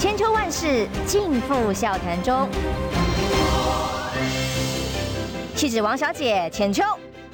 [0.00, 2.48] 千秋万世尽付笑谈中。
[5.54, 6.82] 气质王小姐浅秋，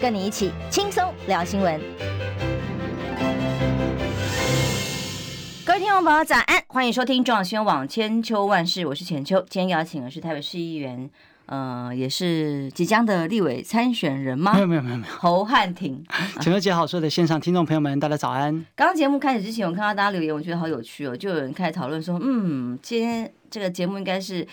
[0.01, 1.81] 跟你一起轻松聊新闻。
[5.65, 9.39] 各位听众朋友，早安，欢迎收听中央新闻网千秋万世，我是浅秋。
[9.49, 11.09] 今天邀请的是台北市议员。
[11.47, 14.53] 呃，也是即将的立委参选人吗？
[14.55, 15.13] 没有没有没有没有。
[15.15, 16.05] 侯汉廷，
[16.41, 18.53] 浅秋姐好，所有的线上听众朋友们，大家早安。
[18.75, 24.47] 刚刚节目开始之前，我看到大家留言，我觉得好有趣哦，就有人开始讨论说，嗯，今天这个节目应该是。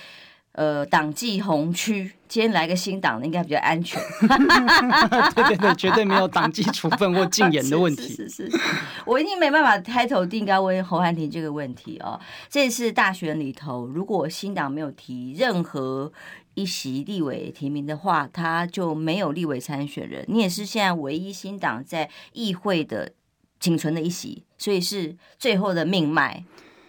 [0.56, 4.00] 呃，党纪红区，今天来个新党的应该比较安全。
[5.34, 8.10] 对对对，绝对没有党纪处分或禁言的问题。
[8.14, 8.60] 是是是，
[9.04, 12.20] 我一定没办法开头定该问侯汉廷这个问题哦。
[12.50, 16.14] 这次大选里头，如果新党没有提任何
[16.56, 20.26] 一席立委提名的话，他就没有立委参选人。
[20.28, 23.12] 你也是现在唯一新党在议会的
[23.60, 26.44] 仅存的一席，所以是最后的命脉。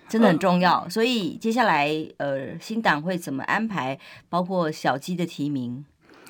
[0.07, 3.99] 真的很重要，所以接下来呃，新党会怎么安排，
[4.29, 5.85] 包括小鸡的提名？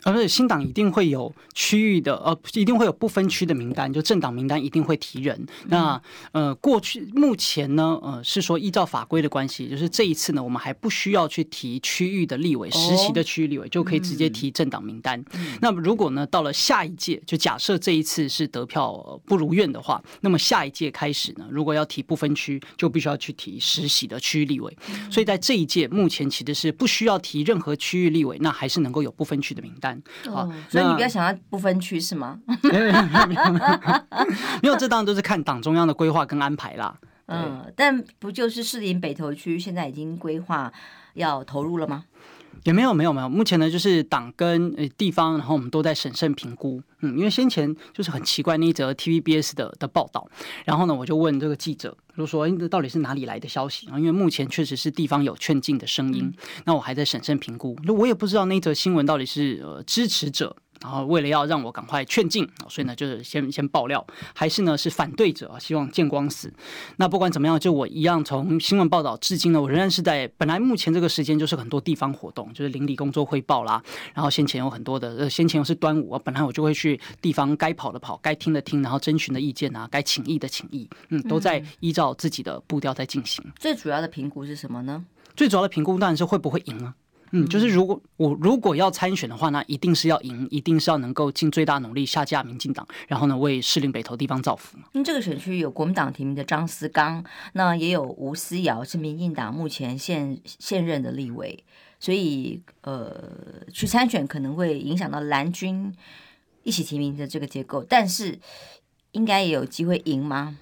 [0.05, 5.46] 而且新党一定会有区域的，呃，一定会有不分区的名单，就政党名单一定会提人。
[5.66, 6.00] 那
[6.33, 15.22] 呃，过去目前呢，呃，是说依照法规的关系，就是这一次呢，我们还不需要去提区域的立委，实习的区域立委就可以直接提政党名单。
[15.61, 24.77] 那么如果呢，到了下一届，就假设这一次是得票不如愿的话，那么下一届开始呢，如果要提不分区，就必须要去提实习的区域立委。
[25.11, 29.93] 所以在这一届目前其实是不需要提任何区域立委，那还是能够有不分区的名单。
[30.26, 32.38] 哦，所以你不要想要不分区是吗？
[32.62, 34.26] 没有没有没有没有，
[34.62, 36.96] 没有，这当然都是看党中央的规划跟安排啦。
[37.26, 40.70] 嗯，但不就是士林北投区现在已经规划
[41.14, 42.04] 要投入了吗？
[42.64, 46.82] 也没有没有没有，目前呢就是党跟呃地方，然后我们都在审慎评估。
[47.00, 50.26] 嗯，因为先前就是很奇怪那一则 TVBS 的的报道，
[50.64, 53.98] 然后呢我就问这个记者，就说哎，这到底是哪里来的消息啊？
[53.98, 56.32] 因为目前确实是地方有劝进的声音，
[56.64, 60.56] 那我还在审慎评估，那我也不知道那则新闻到底是呃支持者。
[60.84, 66.52] 然后为了要让我赶快劝进，所以呢就是先先爆料，还是呢是反对者啊，希望见光死。
[66.96, 73.83] 那不管怎么样，就我一样从新闻报道至今呢，我仍然是在本来目前这个时间就是很多地方活动，就是邻里工作汇报啦。
[74.12, 83.42] 然后先前有很多的，呃，先前又是端午啊，本来我就会去地方该跑的跑，该听的听，然后征询的意见啊，该请意的请意，嗯，都在依照自己的步调在进行。
[83.58, 85.02] 最主要的评估是什么呢？
[85.34, 86.95] 最主要的评估当然是会不会赢啊。
[87.36, 94.78] 嗯，就是如果我如果要参选的话，那一定是要赢，一定是要能够尽最大努力下架民进党，然后呢为士林北投地方造福。
[94.92, 97.24] 因为这个选区有国民党提名的张思刚，
[97.55, 101.64] 那也有吴思瑶是民进党目前现现任的立委，
[101.98, 103.20] 所以呃
[103.72, 105.92] 去参选可能会影响到蓝军
[106.62, 108.39] 一起提名的这个结构，但是
[109.11, 110.56] 应该也有机会赢吗？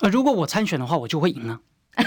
[0.00, 1.60] 呃，如果我参选的话，我就会赢啊。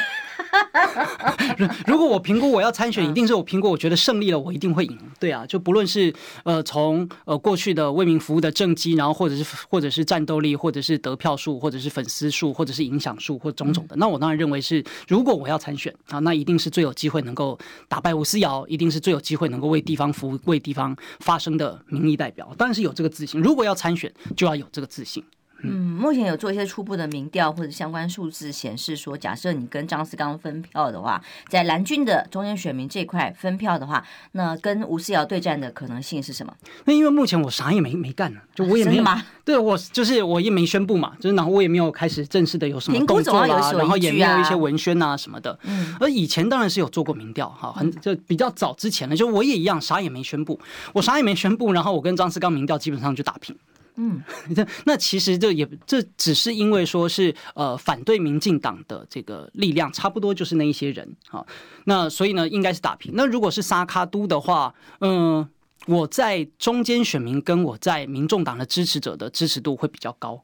[1.86, 4.98] 如果我评估我要参选，一定是我评估我觉得胜利了，我一定会赢。
[5.20, 22.54] 对啊，就不论是呃从呃过去的为民服务的政绩，然后或者是或者是战斗力，或者是得票数，或者是粉丝数，或者是影响数，或种种的，那我当然认为是，如果我要参选啊，那一定是最有机会能够打败吴思瑶，一定是最有机会能够为地方服务、为地方发声的民意代表。
[22.58, 23.40] 当然是有这个自信。
[23.42, 25.24] 如果要参选，就要有这个自信。
[25.64, 36.54] 嗯，目前有做一些初步的民调或者相关数字显示说，假设你跟张思刚分票的话，在蓝军的中间选民这块分票的话，那跟吴思瑶对战的可能性是什么？
[36.86, 45.58] 那因为目前我啥也没没干呢，就我也没有，啊、对我就是我也没宣布嘛，就是然后我也没有开始正式的有什么动作啦，啊、然后也没有一些文宣啊什么的。
[45.64, 50.60] 嗯，而以前当然是有做过民调哈，很就比较早之前呢，就我也一样啥也没宣布，
[50.94, 53.56] 我啥也没宣布，然后我跟张思刚民调基本上就打平。
[54.02, 54.24] 嗯，
[54.56, 61.46] 那那其实这也这只是因为说是呃反对民进党的这个力量差不多就是那一些人啊，
[61.84, 63.12] 那所以呢应该是打平。
[63.14, 65.46] 那如果是沙卡都的话，嗯，
[65.86, 70.42] 我在中间选民跟我在民众党的支持者的支持度会比较高。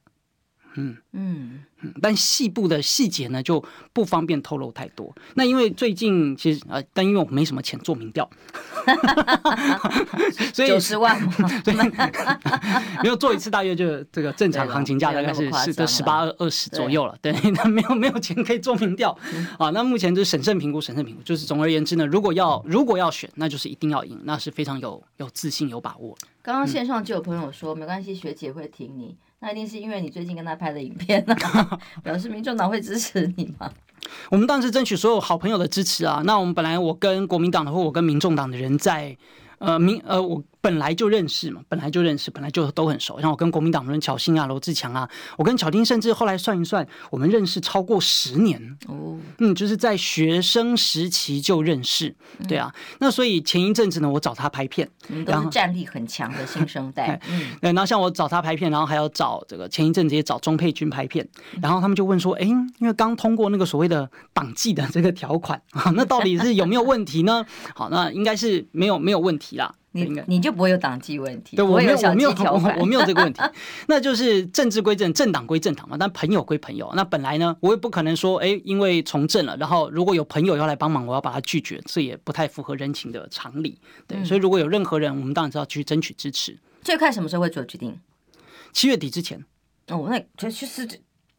[0.76, 3.64] 嗯嗯嗯，但细部的细节呢就
[3.94, 5.14] 不方便透露太多。
[5.36, 8.30] 那因为最近其实呃，但因为我没什么钱做民调，
[10.54, 11.20] 所以九十万
[11.64, 11.74] 对，
[13.04, 17.16] 没有做一次大约就这个正常行情价大概是是的十八二二十左右了。
[17.22, 19.18] 对， 那没有没有钱可以做民调
[19.58, 19.70] 啊。
[19.70, 26.18] 那目前就是审慎评估，审慎评估就是总而言之呢，如果要如果要选，那就是一定要赢，那是非常有有自信有把握。
[26.42, 29.18] 刚刚线上就有朋友说，没关系，学姐会挺你。
[29.40, 33.72] 那一定是因为你最近跟他拍的影片啊， 表示民众党会支持你吗？
[34.30, 36.22] 我们当时争取所有好朋友的支持啊。
[36.26, 39.16] 那我们本来我跟国民党的或我跟民众党的人在
[39.60, 40.44] 呃民呃我。
[40.66, 43.22] 本来就认识嘛，本来就认识，本来就都很熟。
[43.22, 45.08] 像我跟国民党人巧芯啊、罗志强啊，
[45.38, 49.16] 我跟巧丁甚至后来算一算，我们认识超过十年哦。
[49.38, 52.16] 嗯，就是在学生时期就认识，
[52.48, 52.74] 对啊。
[52.98, 54.90] 那所以前一阵子呢，我找他拍片，
[55.24, 57.22] 都是战力很强的新生代。
[57.30, 57.72] 嗯，对。
[57.72, 61.28] 然后像我找他拍片，然后还要找这个前一阵子也找钟佩君拍片，
[61.62, 67.46] 然后他们就问说：“哎，因为刚通过那个所谓的党纪的这个条款啊，那到底是有没有问题呢？”
[67.76, 69.72] 好，那应该是没有没有问题啦。
[70.04, 73.42] 你你就不会有党纪问题，对，我没有我没有我我没有这个问题，
[73.88, 75.96] 那就是政治归政，政党归政党嘛。
[75.98, 83.80] 但朋友归朋友，那本来呢，我也不可能说，哎，因为从政了，然后如果有朋友要来帮忙，我要把他拒绝，这也不太符合人情的常理。
[84.08, 86.58] 对，嗯、所以如果有任何人，我们当然是要去争取支持。
[86.82, 87.98] 最快什么时候会做决定？
[88.74, 89.44] 七月底之前。
[89.88, 90.88] 哦，那就就是。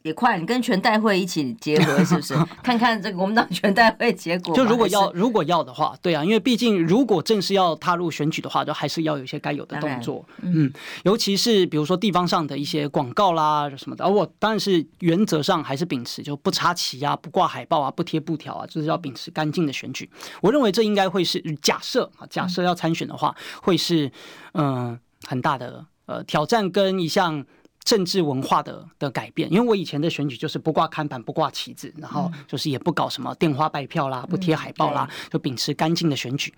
[0.06, 2.34] 也快，你跟全代会一起结合，是不是？
[2.62, 4.54] 看看这个国民党全代会结果。
[4.54, 10.24] 就如果要如果要的话，对啊，因为毕竟如果正式要踏入选举的话，就还是要有一些该有的动作。
[10.42, 10.72] 嗯，
[11.04, 20.08] 尤其是比如说地方上的一些广告啦什么的，而我当然是原则上还是秉持就不插旗啊、不挂海报啊、不贴布条啊，就是要秉持干净的选举。
[20.40, 24.10] 我认为这应该会是假设啊，假设要参选的话，会是
[24.54, 27.44] 嗯很大的呃挑战跟一项。
[27.86, 36.52] 政治文化的的改变，因为我以前的选举就是不挂看板、不挂旗子，然后就是也不搞什么电话拜票啦、不贴海报啦，就秉持干净的选举。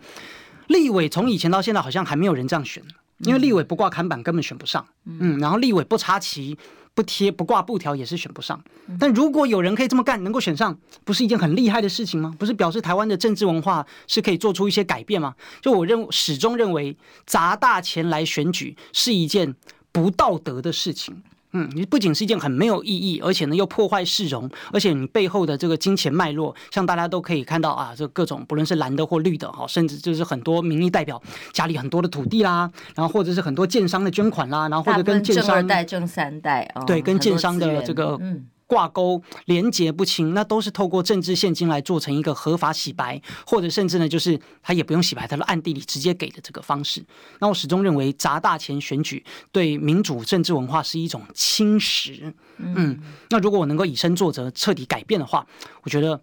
[0.69, 2.82] 立委从以前到现在好像还没有人这样选，
[3.19, 6.56] 因为立委不挂看板根本选不上，嗯，然后立委不插旗、
[6.94, 8.58] 不贴、不挂布条也是选不上。
[8.98, 12.34] 但如果有人可以这么干，能够选上，不是一件很厉害的事情吗？
[12.38, 15.34] 不是表示台湾的政治文化是可以做出一些改变吗？
[15.60, 16.96] 就我认始终认为
[17.26, 19.54] 砸大钱来选举是一件。
[19.93, 31.20] 不道德的事情，嗯，你不仅是一件很没有意义，而且呢又破坏市容，而且你背后的这个金钱脉络，像大家都可以看到啊，这各种不论是蓝的或绿的，哈，甚至就是很多民意代表
[31.52, 38.46] 家里很多的土地啦，然后或者是很多建商的捐款啦，然后或者跟建商代、正三代，哦、对，跟建商的这个嗯。
[38.68, 47.04] 挂钩廉洁不清，那都是透过政治献金来做成一个合法洗白，或者甚至呢，就是他也不用洗白，他的暗地里直接给的这个方式。
[47.40, 52.32] 那我始终认为砸大钱选举对民主政治文化是一种侵蚀。
[52.58, 53.00] 嗯，
[53.30, 55.46] 那如果我能够以身作则，彻底改变的话，
[55.82, 56.20] 我觉得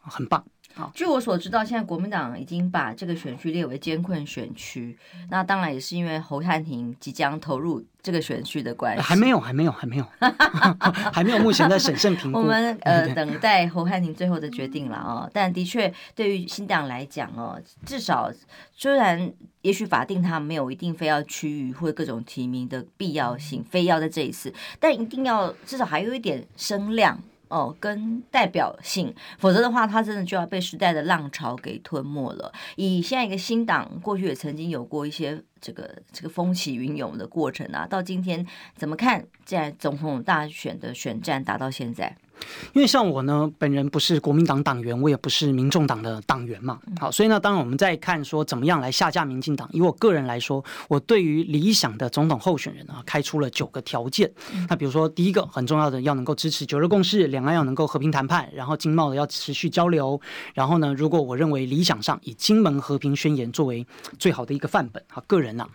[0.00, 0.44] 很棒。
[0.94, 4.96] 据我所知道，现在国民党已经把这个选区列为艰困选区。
[5.30, 9.02] 那当然也是因为侯汉廷即将投入这个选区的关系。
[9.02, 10.06] 还没有，还没有，还没有，
[11.12, 11.38] 还没有。
[11.38, 12.38] 目前在审慎评估。
[12.40, 15.30] 我们呃等待侯汉廷最后的决定了哦。
[15.32, 18.30] 但的确，对于新党来讲哦，至少
[18.72, 19.32] 虽然
[19.62, 27.18] 也许法定他没有一定非要区域或各种提名的必要性，非要在这一次，但一定要至少还有一点声量。
[27.48, 32.52] 哦，跟代表性，否则的话，他真的就要被时代的浪潮给吞没了。
[32.76, 39.24] 以现在一个新党，过去也曾经有过一些这个这个风起云涌的过程啊，到今天怎么看？
[39.44, 42.14] 在总统大选的选战打到现在。
[42.72, 46.78] 因为像我呢，本人不是国民党党员，我也不是民众党的党员嘛。
[47.00, 49.68] 好，所以呢，当然我们在看说怎么样来下架民进党。
[49.72, 54.30] 以我个人来说，我对于理想的总统候选人啊，开出了九个条件。
[54.68, 60.20] 那比如说，第一个很重要的，要能够支持九二共识，两岸要能够和平谈判，然后经贸的要持续交流。
[60.54, 63.86] 然后呢，如果我认为理想上以金门和平宣言作为
[64.18, 65.66] 最好的一个范本，啊，个人呐。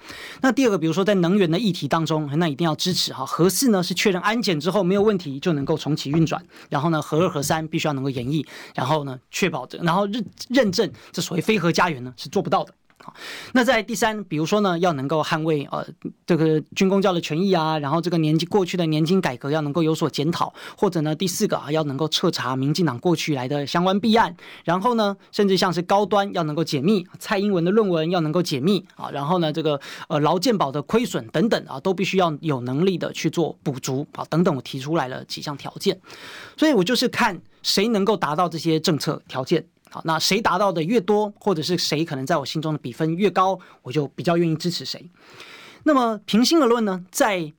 [0.42, 6.44] 那第二个，比如说在能源的议题当中，那一定要支持哈，核四呢是确认安检之后没有问题就能够重启运转。
[6.70, 8.46] 然后呢，核二核三必须要能够演绎，
[8.76, 12.74] 然后呢，确保这，然后认认证这所谓非核家园呢是做不到的。
[13.04, 13.14] 好，
[13.52, 15.86] 那在第三，比如说呢，要能够捍卫呃
[16.26, 24.34] 这个军公教的权益啊，然后这个年金过去的年金改革要能够有所检讨，或者呢，第四个啊，要能够彻查民进党过去来的相关弊案，
[24.64, 36.00] 然后呢，甚至像是高端要能够解密，蔡英文的论文要能够解密啊，然后呢，这个呃劳健保的亏损等等啊，都必须要有能力的去做补足啊，等等，我提出来了几项条件，
[36.56, 39.66] 所以我就是看谁能够达到这些政策条件。
[39.94, 45.08] 好，那谁达到的越多，或者是谁可能在我心中的比分越高，我就比较愿意支持谁。
[45.84, 47.54] 那么平心而论呢，在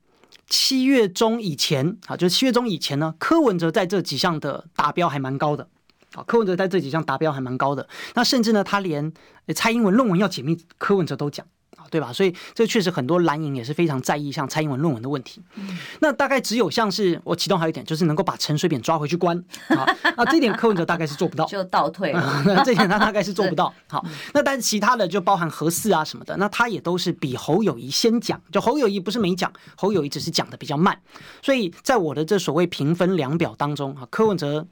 [0.49, 5.69] 七月中以前，啊，就是七月中以前呢，柯文哲在这几项的达标还蛮高的。
[6.13, 7.87] 啊，柯文哲在这几项达标还蛮高的。
[8.15, 9.13] 那甚至呢，他连
[9.55, 11.47] 蔡英文论文要解密，柯文哲都讲。
[11.89, 12.11] 对吧？
[12.11, 15.41] 所以这确实很多蓝营也是非常在意像蔡英文论文的问题。
[15.55, 19.37] 嗯、那大概只有像是我其中还有一点，就是能够把陈水扁抓回去关。
[19.69, 19.85] 啊，
[20.17, 22.21] 那这一点柯文哲大概是做不到，就倒退了。
[22.45, 23.73] 那这点他大概是做不到。
[23.87, 28.41] 好，那但是其他的就包含核四啊什么的，那他也都是比侯友谊先讲。
[28.51, 30.99] 就侯友谊不是没讲，侯友谊只是讲的比较慢。
[31.41, 34.65] 所以在我的这所谓评分量表当中啊，柯文哲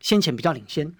[0.00, 0.92] 先前比较领先。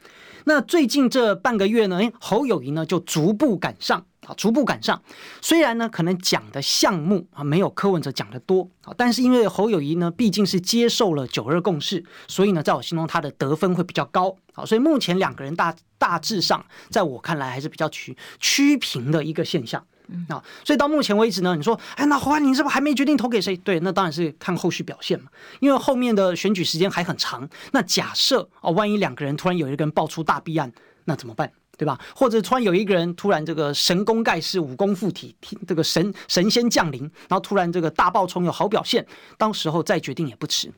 [0.44, 5.02] 那最近这半个月呢，侯友谊呢就逐步赶上啊，逐步赶上。
[5.40, 14.64] 虽然呢，可能讲的项目啊没有柯文哲讲的多啊，但是因为侯友谊呢毕竟是接受了九二共识，所以呢，在我心中他的得分会比较高啊。
[14.66, 19.84] 所以目前两个人大大致上，在我看来还是比较趋趋平的一个现象。
[20.28, 23.56] 啊，所以到目前为止呢，你说，哎，那侯汉廷是不是还没决定投给谁？
[23.56, 25.30] 对，那当然是看后续表现嘛，
[25.60, 27.48] 因为后面的选举时间还很长。
[27.72, 30.72] 那假设哦，万一两个人突然有一个人爆出大弊案，
[31.04, 31.50] 那怎么办？
[31.76, 31.98] 对吧？
[32.14, 35.34] 或者突然有一个人突然这个神功盖世、武功附体，
[35.66, 39.04] 这个神神仙降临，然后突然这个大爆冲有好表现，
[39.36, 40.72] 到时候再决定也不迟。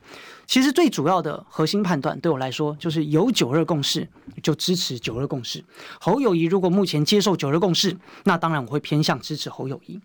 [0.45, 4.07] 其实最主要的核心判断对我来说，就是有九二共识
[4.41, 5.63] 就支持九二共识。
[5.99, 9.99] 侯友谊如果目前接受九二共识，那当然我会偏向支持侯友谊。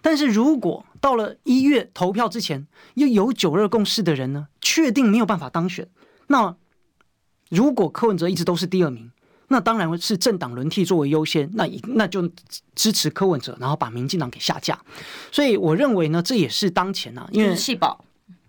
[0.00, 5.88] 但是如果到了一月投票之前，又有九二共识的人呢，确定没有办法当选，
[6.28, 6.56] 那
[7.48, 9.10] 如果柯文哲一直都是第二名。
[9.52, 12.22] 那当然是政党轮替作为优先，那那就
[12.76, 14.78] 支持柯文哲，然后把民进党给下架。
[15.32, 18.04] 所以我认为呢，这也是当前啊，因为弃保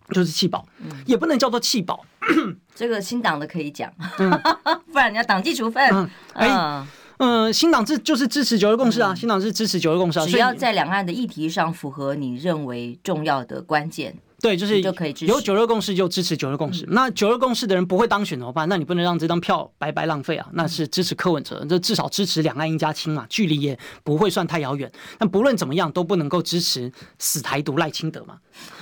[0.09, 0.63] 就是弃保，
[1.07, 2.05] 也不能叫做弃保。
[2.75, 3.91] 这个新党的可以讲，
[4.93, 5.83] 不然人家党纪处分。
[5.91, 6.85] 嗯，哎，
[7.17, 14.15] 嗯，新党这就是支持九二共识啊，新党是支持九二共识啊，只要在两岸的议题上符合你认为重要的关键。
[14.41, 14.81] 对，就是
[15.25, 16.83] 有九二共识就支持九二共识。
[16.89, 18.67] 那九二共识的人不会当选怎么办？
[18.67, 20.47] 那你不能让这张票白白浪费啊！
[20.53, 24.91] 那是支持柯文哲，这至少支持两岸一家亲嘛，距离也不会算太遥远。
[25.19, 28.39] 但不论怎么样，都不能够支持死台独赖清德嘛。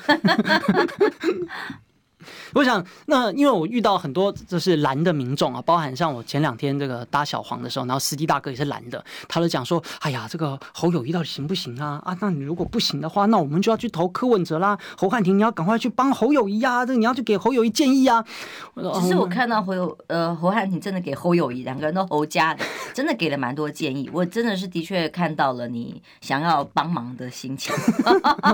[2.53, 12.01] 我想，那因为我遇到很多就是蓝的民众啊，包含像我前两天这个搭小黄的时候，然后司机大哥也是蓝的，他就讲说：“哎呀，这个侯友谊到底行不行啊？
[12.03, 14.77] 啊，那你如果不行的话，那我们就要去投柯文哲啦。
[14.97, 18.23] 侯汉廷，你要赶快去帮侯友谊啊，这个你要去给侯友谊建议啊。”
[18.99, 24.09] 其实我看到侯友呃侯汉廷真的给侯友谊两个人都侯家的，真的给了蛮多建议。
[24.13, 27.73] 我真的是的确看到了你想要帮忙的心情。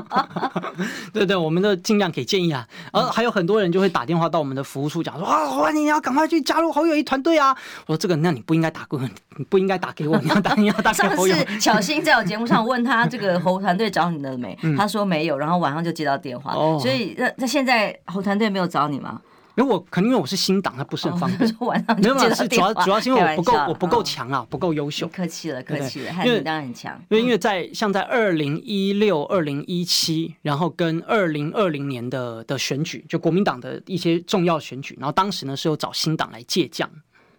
[1.14, 2.68] 对对，我们都尽量给建议啊。
[2.92, 3.92] 而还有很多多人就会。
[3.96, 7.56] 打电话到我们的服务处讲说啊，欢迎你要赶快去加入侯友谊团队啊！
[7.86, 9.00] 我说这个，那你不应该打过，
[9.38, 11.34] 你不应该打给我，你要打你要打给侯友。
[11.34, 14.54] 上次小新在我节目上问他这个侯团队找你了没？
[14.78, 16.52] 他说没有，然后晚上就接到电话。
[16.78, 19.22] 所以那那现在侯团队没有找你吗？
[19.58, 21.50] 因为我可能因为我是新党，他不是很方便。
[21.60, 22.74] 哦、 晚上就接到电话。
[22.74, 25.08] 主要主要是因为我不够我不够强啊，不够优秀。
[25.08, 27.02] 客气了，客气了，因为当然很强。
[27.10, 36.90] 因为因为在像在二零一六、二零一七，然后跟二零二零年的的选举，就国民党的一些重要选举，然后当时呢是有找新党来借将。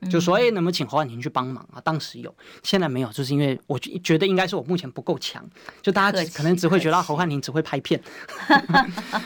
[0.07, 1.81] 就说哎，能不能请侯汉廷去帮忙啊？
[1.83, 5.45] 当时有，现在没有，就是因为我觉得应该是我目前不够强，
[5.83, 8.01] 就大家可能只会觉得侯汉廷只会拍片，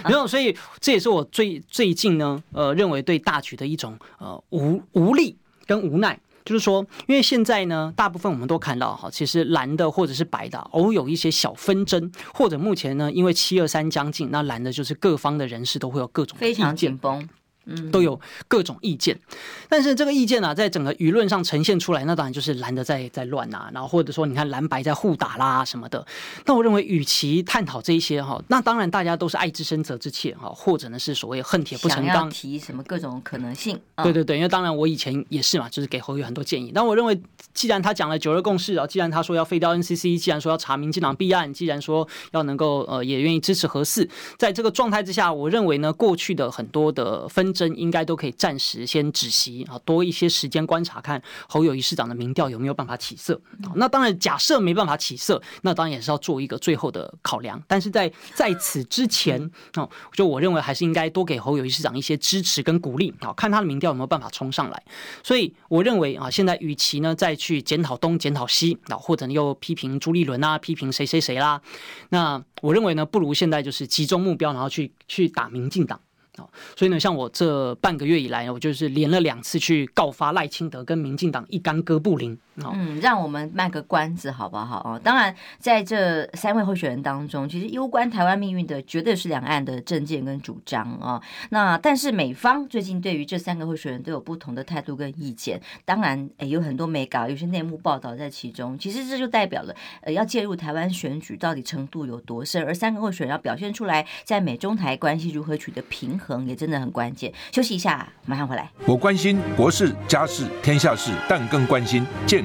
[0.05, 17.29] 没有，所以这也是我最最近呢，呃，认为对大局的一种呃无无力跟无奈，就是说，因为现在呢，大部分我们都看到哈，其实蓝的或者是白的偶有一些小纷争，或者目前呢，因为七二三将近，那蓝的就是各方的人士都会有各种非常紧绷。
[17.93, 19.19] 都有各种意见，
[19.69, 26.05] 但是这个意见呢、啊，在整个舆论上呈现出来，那当然就是蓝的在在乱呐、啊，然后或者说你看蓝白在互打啦什么的。
[26.47, 33.79] 那我认为，与其探讨这一些哈，那当然大家都是爱之深责之切哈，或者呢是所谓恨铁不成钢，提什么各种可能性。
[34.03, 36.73] 对对对，因为当然我以前也是嘛，就是给侯友很多建议。
[36.75, 37.21] 但我认为，
[37.55, 48.31] 既然他讲了九二共识啊，既然他说要废掉 NCC，既然说要查民进党弊案，既然说要能够呃也愿意支持核四，在这个状态之下，我认为呢，过去的很多的纷争应该都可以。
[48.33, 53.39] 暂时先止息啊，多一些时间观察，看侯友谊市长的民调有没有办法起色。
[53.75, 57.61] 那当然，假设没办法起色，那当然也是要做一个最后的考量。
[57.67, 64.83] 但是在在此之前哦，就我认为还是应该多给侯友谊市长一些支持跟鼓励啊，看他的民调有没有办法冲上来。
[65.23, 71.61] 所以我认为啊，现在与其呢再去检讨东检讨西啊，或者又批评朱立伦啊，批评谁谁谁啦，
[72.11, 76.01] 那我认为呢，不如现在就是集中目标，然后去去打民进党。
[76.77, 82.39] 所以呢，像我这半个月以来，我就是连了两次去告发赖清德跟民进党一干哥布林。
[82.75, 85.01] 嗯，让我们卖个关子好不好啊？
[85.03, 91.21] 当然，在这三位候选人当中，其实攸关台湾命运的绝对是两岸的政见跟主张啊。
[91.51, 95.61] 那但是美方最近对于这三个候选人都有不同的态度跟意见。
[95.85, 98.79] 当然，诶，有很多美稿，有些内幕报道在其中。
[98.79, 107.33] 其实这就代表了，呃，要介入台湾选举到底程度有多深，而三个候选人要表现出来，在美中台关系如何取得平衡，也真的很关键。
[107.53, 108.71] 休息一下，马上回来。
[108.87, 112.45] 我关心国事、家事、天下事，但更关心健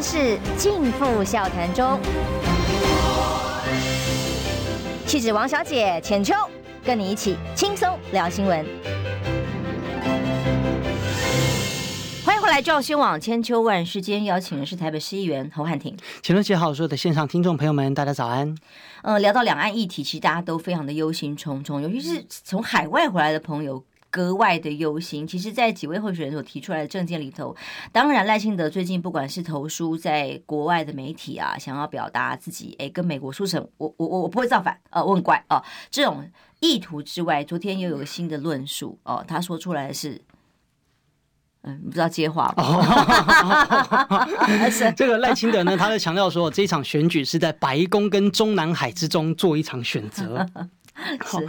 [0.00, 2.00] 万世尽付笑谈中，
[5.06, 6.34] 气质王小姐浅秋，
[6.82, 8.64] 跟你一起轻松聊新闻。
[12.24, 15.94] 欢迎回来赵新网千秋万世间，邀请的是台北市议员侯汉廷。
[16.22, 18.56] 请问，姐好，所有的线上听众朋友们，大家早安。
[19.02, 25.26] 呃，聊到两岸议题，其实大家都非常的忧心忡忡，尤其是从海外回来的朋友格外的忧心。
[25.26, 27.56] 其实，在几位候选人所提出来的政见里头，
[27.92, 40.20] 当然赖清德最近不管是投书在国外的媒体啊，想要表达自己，哎，跟美国书城，我我我我不会造反，呃，我很乖哦，这种意图之外，昨天又有个新的论述哦，他说出来的是。
[41.62, 42.64] 嗯，你不知道接话吗？
[44.96, 50.46] 这个赖清德呢，他在强调说，这场选举是在白宫跟中南海之中做一场选择。
[51.24, 51.40] 好，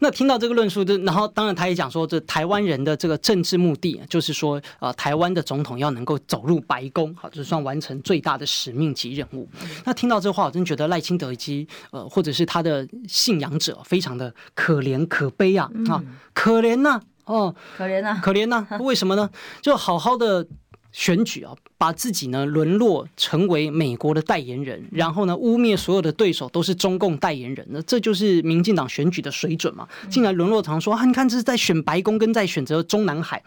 [0.00, 9.48] 那听到这个论述，就然后当然他也讲说，这台湾人的这个政治目的就是说，呃，台湾的总统要能够走入白宫，好，就算完成最大的使命及任务。
[9.84, 16.02] 那听到这话，我真觉得赖清德以及呃，或者是他的信仰者，非常的可怜可悲啊啊，
[16.32, 17.00] 可怜呐。
[17.26, 19.30] 哦，可怜呐，可怜呐，为什么呢？
[19.60, 20.44] 就好好的
[20.90, 21.54] 选举啊。
[21.80, 29.88] 把自己呢沦落成为美国的代言人，然后呢污蔑所有的对手都是中共代言人，那这就是民进党选举的水准嘛？
[30.10, 33.42] 竟然沦落成说啊，你看这是在选白宫跟在选择中南海，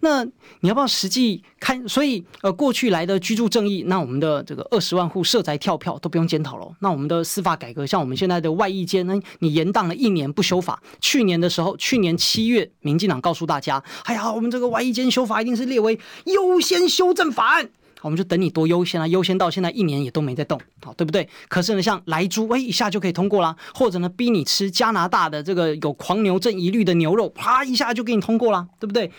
[0.00, 0.24] 那
[0.60, 1.86] 你要不要实际看？
[1.86, 6.66] 所以呃，过去来的居住正义，那我们的这个二十万户社宅跳票都不用检讨了。
[6.80, 17.68] 那我们的司法改革，像我们现在的外役监，那你延宕了一年不修法，去年的时候，去年七月，民进党告诉大家，哎呀，我们这个外役监修法一定是列为优先修正法案。
[18.04, 21.28] 我们就等你多优先啊，优先到现在一年也都没在动，好，对不对？
[21.48, 29.10] 可是呢，像莱猪，哎，一下就可以通过啦，或者呢，逼你吃加拿大的这个有狂牛症疑虑的牛肉，啪一下就给你通过啦，对不对？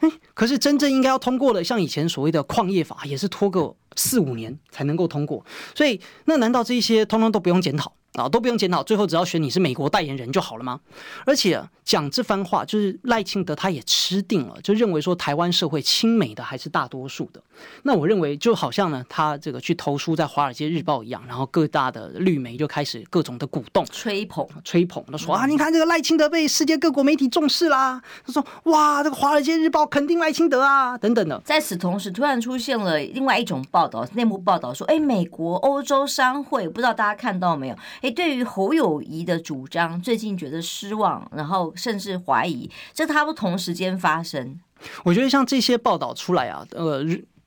[0.00, 7.92] 哎，可是真正应该要通过的，像以前所谓的矿业法，也是拖个四五年才能够通过，所以那难道这些通通都不用检讨？
[8.16, 10.80] 啊，都不用检讨，最后只要选你是美国代言人就好了吗？
[11.24, 17.40] 而且讲这番话，就是赖清德他也吃定了，就认为说台湾社会亲美的还是大多数的。
[17.82, 28.02] 那我认为就好像呢，他这个去投书在《华尔街日报》一样，然后各大的绿媒就开始各种的鼓动、吹捧、吹捧，他说啊，你看这个赖清德被世界各国媒体重视啦。
[28.24, 31.40] 他说哇，这个《华尔街日报》肯定赖清德啊，等等的。
[31.44, 37.76] 在此同时，突然出现了另外一种报道，内幕报道说，哎，美国、欧洲商会，不知道大家看到没有？
[38.06, 44.60] 哎，对于侯友谊的主张，最近觉得失望，然后甚至怀疑，这他不同时间发生。
[45.02, 47.04] 我觉得像这些报道出来啊，呃。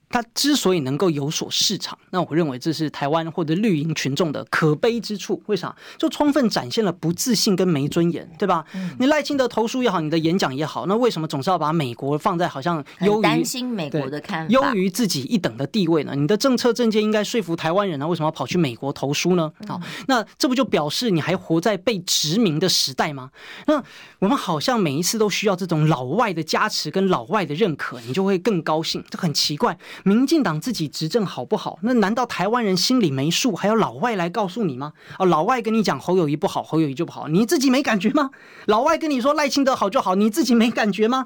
[0.10, 5.42] 他之所以能够有所市场，那我认为这是台湾或者绿营群众的可悲之处。
[5.46, 5.76] 为啥？
[5.98, 8.66] 就充分展现了不自信跟没尊严，对吧？
[8.74, 16.14] 嗯、你赖清德投书也好，你的演讲也好，那为什么总是要把美国放在好像优于担心美国的看法，优于自己一等的地位呢？
[16.16, 19.52] 你的政策政见应该说服台湾人啊，为什么要跑去美国投书呢？
[19.68, 23.30] 好，那这不就表示你还活在被殖民的时代吗？
[23.68, 23.84] 那
[24.18, 29.78] 我们好像每一次都需要这种老外的加持跟老外的认可，你就会更高兴，这很奇怪。
[30.04, 31.80] 民进党自己执政好不好？
[31.82, 34.94] 那难道台湾人心里没数，还要老外来告诉你吗？
[35.18, 38.30] 哦，老外跟你讲侯友谊不好，侯友谊就不好，你自己没感觉吗？
[38.66, 41.26] 老外跟你说赖清德好就好，你自己没感觉吗？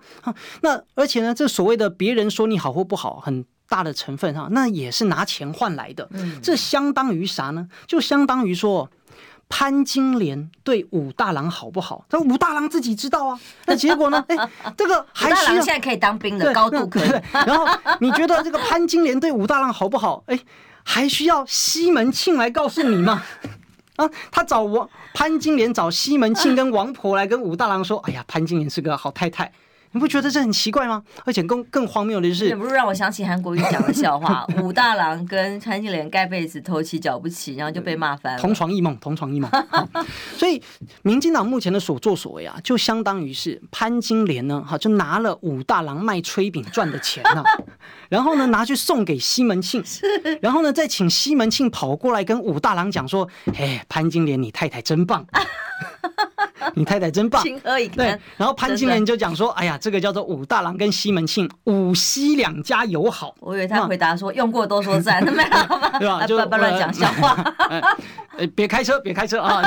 [0.61, 6.09] 那而且呢，这所谓的别人说你好或不好，很大的成分哈，那也是拿钱换来的。
[6.41, 7.67] 这相当于啥呢？
[7.87, 8.89] 就相当于说。
[9.55, 12.03] 潘金莲对武大郎好不好？
[12.09, 13.39] 这武大郎自己知道啊。
[13.67, 14.25] 那结果呢？
[14.27, 14.35] 哎，
[14.75, 17.09] 这个 还需要现在可以当兵的高度可以。
[17.31, 17.67] 然后
[17.99, 20.23] 你觉得这个潘金莲对武大郎好不好？
[20.25, 20.39] 哎，
[20.83, 23.21] 还需要西门庆来告诉你吗？
[23.97, 29.51] 啊，他找王潘金莲找西门庆跟王婆来跟武大郎说：“哎呀，潘金莲是个好太太。”
[29.93, 31.03] 你不觉得这很奇怪吗？
[31.23, 38.41] 而且更更荒谬的是，忍不是让我想起韩国瑜讲的笑话： 武大郎跟潘金莲盖被子头起脚不起，然后就被骂翻了。
[38.41, 39.49] 同床异梦，同床异梦。
[40.37, 40.61] 所以，
[41.03, 47.43] 民进党目前的所作所为啊，就相当于是潘金莲呢，哈，就拿了武大郎卖炊饼赚的钱呢，
[48.09, 49.83] 然后呢拿去送给西门庆，
[50.41, 55.25] 然后呢再请西门庆跑过来跟武大郎讲说：“哎，潘金莲，你太太真棒。”
[56.75, 57.97] 你太太真棒，情何以堪？
[57.97, 66.25] 对，然后潘金莲就讲说：“哎呀，这个叫做武大郎跟西门庆，武西两家友好。”我以为他回答说：“用过都说赞，没有吗？” 对吧？
[66.25, 67.35] 就乱讲笑话。
[68.35, 69.61] 呃，别开车，别开车啊！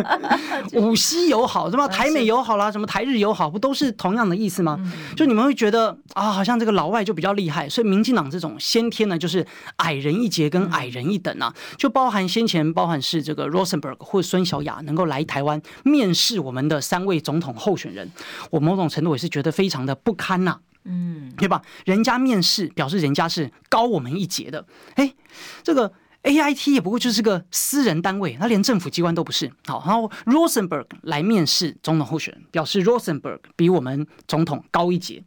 [0.72, 4.78] 五西友好什么台美友好啦，什么台日友好，不都是同样的意思吗？
[5.14, 15.60] 就你们会觉得啊，好像这个老外就比较厉害，所以民进党这种先天呢，就是矮人一截跟矮人一等啊，就包含先前包含是这个 Rosenberg 或孙小雅能够来台湾
[15.92, 18.10] 面试我们的三位总统候选人，
[18.50, 20.58] 我某种程度也是觉得非常的不堪呐。
[20.84, 21.62] 嗯，对吧？
[21.84, 25.14] 人家面试表示人家是高我们一截的，哎，
[25.62, 29.52] 这个 AIT 也不过就是个私人单位，他连政府机关都不是。
[29.66, 35.22] 好，然后 Rosenberg 来面试总统候选人，表示 Rosenberg 比我们总统高一截。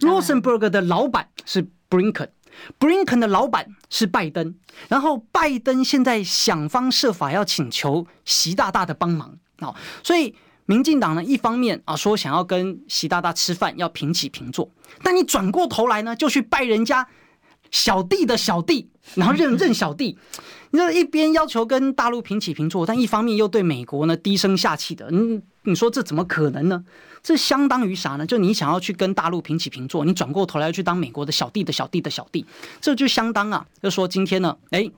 [0.00, 2.28] Rosenberg 的老板是 Brinken。
[2.78, 4.54] Brinken 的老板是拜登，
[4.88, 10.34] 然后拜登现在想方设法要请求习大大的帮忙，好，所以。
[10.66, 14.66] 民进党呢，一方面啊说想要跟习大大吃饭，要平起平坐，
[15.02, 17.06] 但你转过头来呢，就去拜人家
[17.70, 20.16] 小弟的小弟，然后认认小弟，
[20.70, 26.82] 你这一边要求跟大陆平起平坐，但一方面又对美国呢低声下气的，嗯，你说这怎么可能呢？
[27.22, 28.24] 这相当于啥呢？
[28.24, 32.46] 就你想要去跟大陆平起平坐，你转过头来要去当美国的小弟的小弟的小弟，
[32.80, 34.90] 这就相当啊，就说今天呢，哎，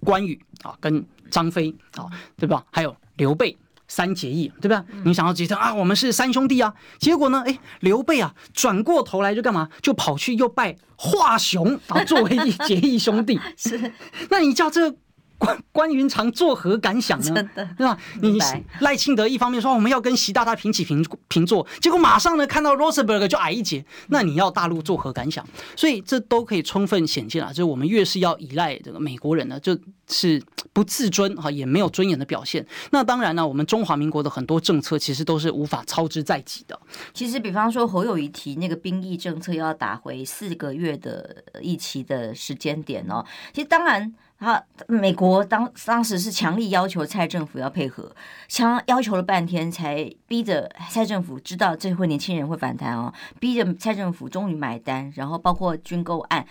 [0.00, 2.64] 关羽啊跟张飞啊，对吧？
[2.70, 3.56] 还有刘备。
[3.86, 4.82] 三结义，对吧？
[5.04, 6.72] 你想要结成啊，我们是三兄弟啊。
[6.98, 9.68] 结果呢，哎，刘备啊，转过头来就干嘛？
[9.82, 13.38] 就跑去又拜华雄啊，作为一结义兄弟。
[13.58, 13.92] 是，
[14.30, 14.96] 那你叫这个。
[15.44, 17.34] 关 关云长作何感想呢？
[17.34, 17.98] 真的，对吧？
[18.20, 18.38] 你
[18.80, 25.46] 赖清德一方面说我们要跟习大大平起平平坐，结果马上呢看到 Rosenberg 就矮一截，那你要大陆作何感想？
[25.76, 29.78] 所以这都可以充分显现啊，就是我们越是要依赖这个美国人呢，就
[30.08, 32.66] 是不自尊哈，也没有尊严的表现。
[32.90, 36.78] 那当然呢，我们中华民国的很多政策其实都是无法操之在己的。
[37.12, 44.14] 其实，比方说侯友宜提那个兵役政策要打回四个月的一期的时间点哦，其实当然。
[44.38, 48.14] 他美国当当时是强力要求蔡政府要配合，
[48.48, 56.44] 强要求了半天，才逼着蔡政府知道这会年轻人会反弹哦，逼着蔡政府终于买单，然后包括军购案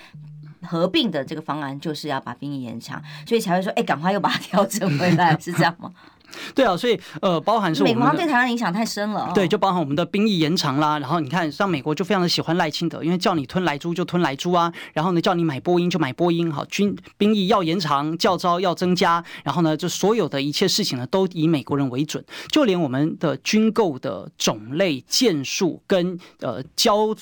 [0.63, 5.91] 合并的这个方案，就是要把兵役延长，所以才会说，哎，赶快又把它调整回来，是这样吗？
[6.55, 9.31] 对啊，所以呃，包含是美国对台湾影响太深了。
[9.33, 10.97] 对，就包含我们的兵役延长啦。
[10.99, 14.73] 然后你看，像美国就非常的喜欢赖清德，因为叫你吞莱猪就吞莱猪啊。
[14.93, 16.51] 然后呢，叫你买波音就买波音。
[16.51, 19.23] 好，军兵役要延长，教招要增加。
[19.43, 22.23] 然后呢，就所有的一切事情呢，都以美国人为准。
[22.49, 27.15] 就连我们的军购的种类、件数跟呃交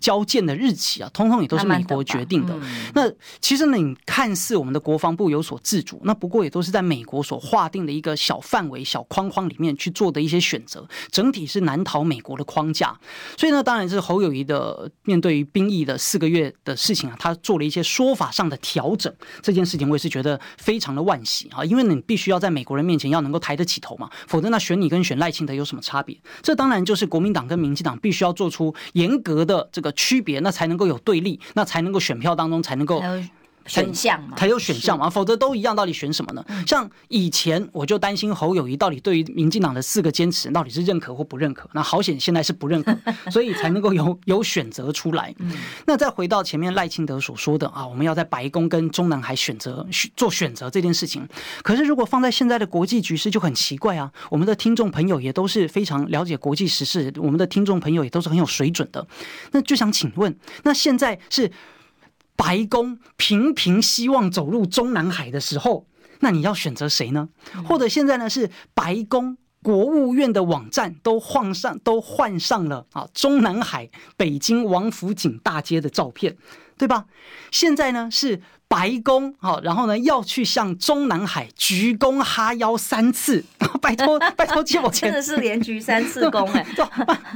[0.00, 2.54] 交件的日期啊，通通也都是美国决定的。
[2.54, 2.62] 嗯、
[2.94, 3.02] 那
[3.40, 8.39] 其实呢，你看似我们的国防部有所自主，那不过也都是在美国所划定的一个小。
[8.40, 12.98] 范围小框框里面去做的一些选择，整体是难逃美国的框架。
[13.36, 19.12] 所以呢，当然是侯友谊的面对于兵役的四个月的事情啊，他做了一些说法上的调整。
[19.42, 26.16] 这件事情我也是觉得非常的惋惜啊，因为你必须要在美国人面前要能够抬得起头嘛，否则那选你跟选赖清德有什么差别？
[26.42, 33.02] 这当然就是国民党跟民进党必须要做出严格的这个区别，那才能够有对立，那才能够选票当中才能够。
[33.66, 36.44] 选项嘛，才有选项嘛，否则都一样，到底选什么呢？
[36.66, 42.96] 像以前我就担心侯友谊到底对于民进党的四个坚持到底是认可或不认可，那好险现在是不认可，
[43.30, 45.34] 所以才能够有有选择出来。
[45.86, 51.26] 那再回到前面赖清德所说的啊，我们要在白宫跟中南海选择做选择这件事情，
[51.62, 54.10] 可是如果放在现在的国际局势就很奇怪啊。
[54.30, 59.06] 我们的听众朋友也都是非常了解国际时事，我们的听众朋友也都是很有水准的，
[59.52, 61.50] 那就想请问，那现在是？
[62.36, 65.86] 白宫频频希望走入中南海的时候，
[66.20, 67.28] 那你要选择谁呢？
[67.66, 76.36] 或者现在呢是白宫国务院的网站都换上都换上了啊中南海北京王府井大街的照片，
[76.78, 77.04] 对吧？
[77.50, 83.44] 现在呢是白宫好，然后呢要去向中南海鞠躬哈腰三次，
[83.82, 86.66] 拜托 拜托借我钱，真的是连鞠三次躬 哎，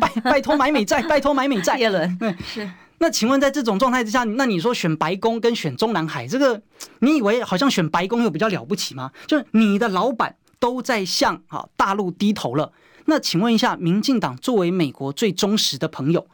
[0.00, 2.70] 拜拜托买美债，拜托买美债，叶伦对是。
[2.98, 6.60] 那请问，在这种状态之下，那你说选白宫跟选中南海，这个
[7.00, 9.10] 你以为好像选白宫又比较了不起吗？
[9.26, 12.72] 就是你的老板都在向啊大陆低头了。
[13.06, 16.26] 那请问一下，民进党作为美国最忠实的朋友。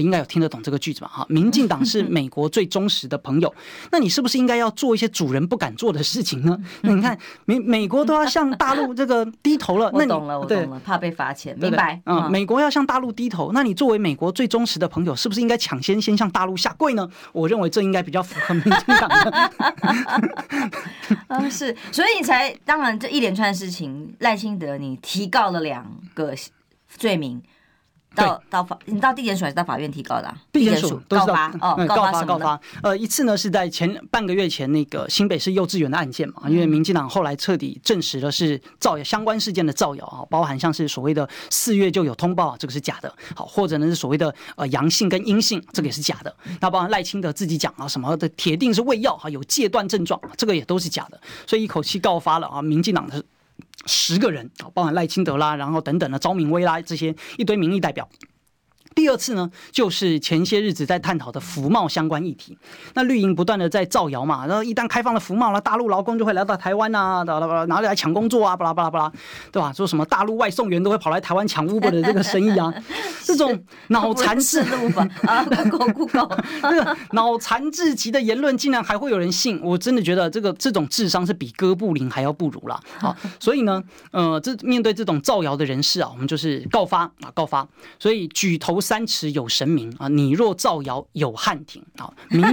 [0.00, 1.08] 应该有听得懂这个句子吧？
[1.12, 3.54] 哈，民进党是 美国最忠实的朋友，
[3.90, 6.58] 那你是不是应该要做一些主人不敢做的事情呢？
[6.82, 12.00] 那你看，美美国都要向大陆这个低头了， 那你我懂了，我懂了，怕被罚钱，明白？
[12.06, 17.08] 嗯，美国要向大陆低头，那你作为美国最忠实的朋友，是不是应该抢先先向大陆下跪呢？
[17.32, 19.50] 我认为这应该比较符合民进党的。
[21.28, 26.34] 嗯，是，所以你才当然这一连串事情，赖清德你提告了两个
[26.88, 27.42] 罪名。
[28.16, 30.34] 到到法，你到地检署还是到法院提告的？
[30.50, 32.60] 地检署告发哦，告发告发。
[32.82, 43.14] 呃，一次呢是在前半个月前那个新北市幼稚园的案件嘛，因为民进党后来彻底证实了是造谣相关事件的造谣啊，包含像是所谓的四月就有通报，这个是假的。
[43.34, 46.34] 好，或者呢是所谓的呃阳性跟阴性，这个也是假的。
[46.60, 51.20] 那包含赖清德自己讲啊什么的铁定是喂药啊，有戒断症状，这个也都是假的。
[51.46, 53.22] 所以一口气告发了啊，民进党的。
[53.86, 58.08] 十个人啊，包含赖清德啦，然后等等的昭明威啦，这些一堆民意代表。
[58.96, 62.56] 第二次呢，就是前些日子在探讨的服贸相关议题。
[62.94, 69.12] 那绿营不断的在造谣嘛，然后一旦开放了服贸了，大陆劳工就会来到台湾啊，巴拉巴拉，哪里来抢工作啊，巴拉巴拉巴拉，
[69.52, 69.70] 对吧？
[69.70, 72.72] 说什么大陆外送员都会跑来台湾抢 Uber 的 这个生意啊，
[73.22, 74.60] 这种脑残至
[75.26, 76.18] 啊，酷酷酷，
[76.62, 79.60] 这个脑残至极的言论，竟然还会有人信？
[79.62, 82.80] 我真的觉得这个这种智商是比哥布林还要不如啦。
[82.98, 87.68] 好， 所以呢，呃，这面对这种造谣的人士啊，我们就是告发啊，告发。
[87.98, 88.80] 所以举头。
[88.86, 90.06] 三尺有神明啊！
[90.06, 92.12] 你若造谣有汉庭啊！
[92.30, 92.44] 民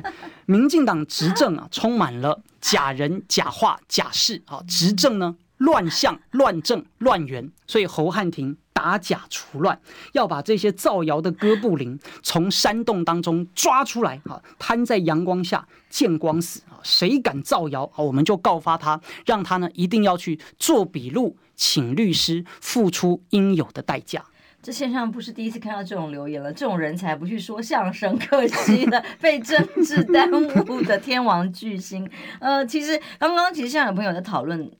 [0.46, 4.62] 民进党执政啊，充满了假人、假话、假事啊！
[4.66, 9.78] 执政呢，乱象、乱政、乱源，所以侯汉廷打假除乱，
[10.12, 16.80] 要把这些造谣的哥布林从山洞当中抓出来啊，摊在阳光下见光死啊！
[16.82, 24.24] 谁敢造谣啊，我们就告发他，让他呢一定要去做笔录，请律师付出应有的代价。
[24.62, 30.30] 这线上不是第一次看到这种留言了，这种人才不去说相声，可惜了，被政治耽
[30.68, 32.08] 误的天王巨星。
[32.38, 34.70] 呃，其实刚刚其实现在有朋友在讨论，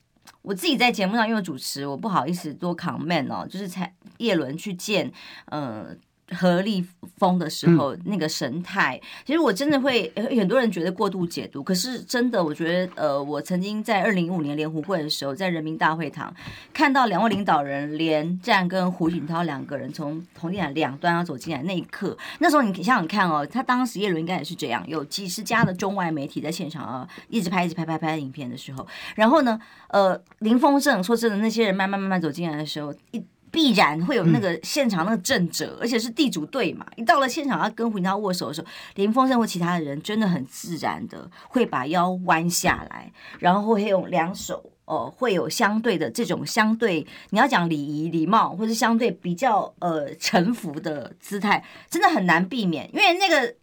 [0.42, 5.12] 我自己在节目上因为主持，我不好意思多 comment 哦，就是才叶伦去见，
[5.50, 5.98] 嗯。
[6.34, 6.84] 何立
[7.16, 11.62] 峰的时候，那个神态，其实我真的会 很多人觉得过度解读。
[11.62, 16.34] 可是真的，我觉得，呃，我曾经在二零一五年联湖会的时候，在人民大会堂
[16.72, 33.22] 看到两位领导人连战跟胡锦涛两个人从同地毯两端要走进来那一刻，那时候你想想看哦，他当时叶伦应该也是这样，有几十家的中外媒体在现场啊，一直拍，一直拍，拍拍影片的时候，然后呢，呃，林丰正说真的，那些人慢慢慢慢走进来的时候，一。
[33.52, 36.84] 必然会有那个现场那个震慑，而且是地主队嘛。
[36.96, 53.54] 一到了现场要跟胡锦涛握手的时候，林峰生或其他的人真的很自然的会把腰弯下来，然后会用两手哦，会有相对的这种相对你要讲礼仪礼貌，或是相对比较呃臣服的姿态，真的很难避免，因为那个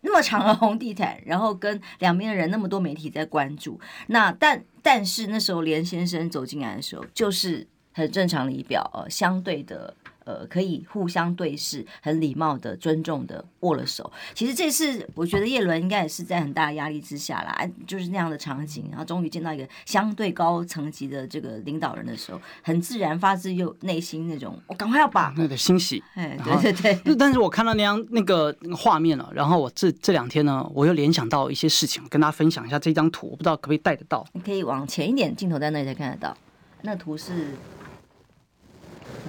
[0.00, 7.68] 那么长的红地毯，然后跟两边的人那么多媒体在关注，那但但是那时候连先生走进来的时候，就是。
[7.92, 14.10] 很正常的仪表，呃，相对的，呃，可以互相对视，很礼貌的、尊重的握了手。
[14.34, 27.16] 其实这次我觉得叶伦应该也是在很大的压力之下啦，就是那样的场景，然后终于见到一个相对高层级的这个领导人的时候，很自然发自又内心那种，我赶快要把那个欣喜，哎，对对对。
[27.16, 34.24] 但是我看到那样那个画面了，然后我这这两天呢，我又联想到一些事情，跟大家分享一下这张图，我不知道可不可以带得到。
[34.32, 36.36] 你可以往前一点，镜头在那里才看得到。
[36.82, 37.32] 那图是。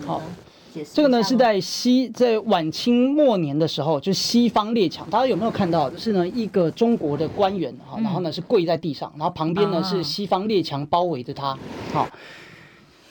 [0.06, 0.22] 好，
[0.92, 5.90] 这个呢是在西在晚清末年的时候，就是西方列强，大家有没有看到？
[5.90, 11.56] 就是呢一个中国的官员，哈，然后呢是跪在地上，然后旁边呢是西方列强包围着他。
[11.94, 12.10] 好，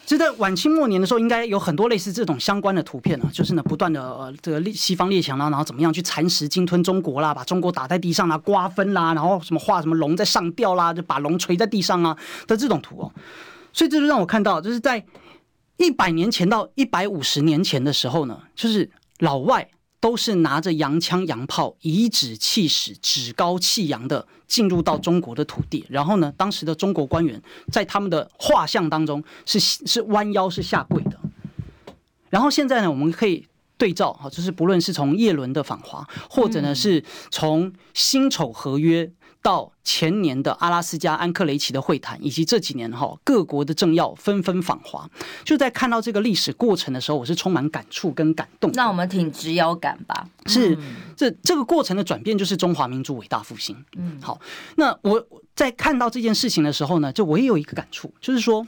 [0.05, 12.17] 就在晚清末年的时候，应该有很多类似这种相关的图片呢，就是呢不断的呃这个西方列强啦，然后怎么样去蚕食、鲸吞中国啦，把中国打在地上啦，瓜分啦，然后什么画什么龙在上吊啦，就把龙垂在地上啊
[12.49, 13.13] 的这种图哦。
[13.73, 15.03] 所以这就让我看到，就是在。
[15.83, 19.69] 一百年前到一百五十年前的时候呢，就是老外
[20.01, 25.85] 都是拿着洋枪洋炮，颐指气使、趾高气扬的进入到中国的土地。
[25.89, 27.41] 然后呢，当时的中国官员
[27.71, 31.19] 在他们的画像当中是是弯腰是下跪的。
[32.31, 39.11] 然后现在呢，我们可以对照哈，就是不论是从叶伦的访华，或者呢是从辛丑合约。
[39.43, 45.11] 到前年的阿拉斯加安克雷奇的会谈，以及这几年哈各国的政要纷纷访华，
[45.45, 48.71] 就在看到这个历史过程的时候，我是充满感触跟感动。
[48.75, 50.29] 那我们挺直腰杆吧？
[50.47, 50.79] 是，
[51.17, 53.77] 这这个过程的转变就是中华民族伟大复兴。
[53.97, 54.41] 嗯，好，
[54.77, 55.27] 那我
[55.57, 58.65] 在看到这件事情的时候呢，就我也有一个感触，就是说，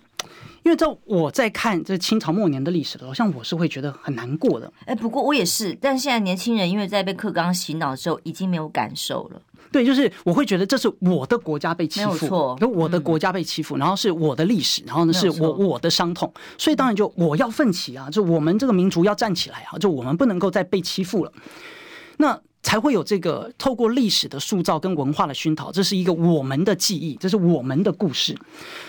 [0.64, 4.72] 因为在我在看这清朝末年的历史的时候，像我是会觉得很难过的。
[4.86, 9.40] 哎，不过我也是，但现在年轻人因为在被课纲洗脑之后，已经没有感受了。
[9.74, 21.32] 对，就是我会觉得这是我的国家被欺负，没错，就我的国家被欺负，然后是我的历史，然后呢是我我的伤痛，所以当然就我要奋起啊，就我们这个民族要站起来啊，就我们不能够再被欺负了。
[22.18, 28.38] 那才会有这个透过历史的塑造跟文化的熏陶，这是一个我们的记忆，这是我们的故事。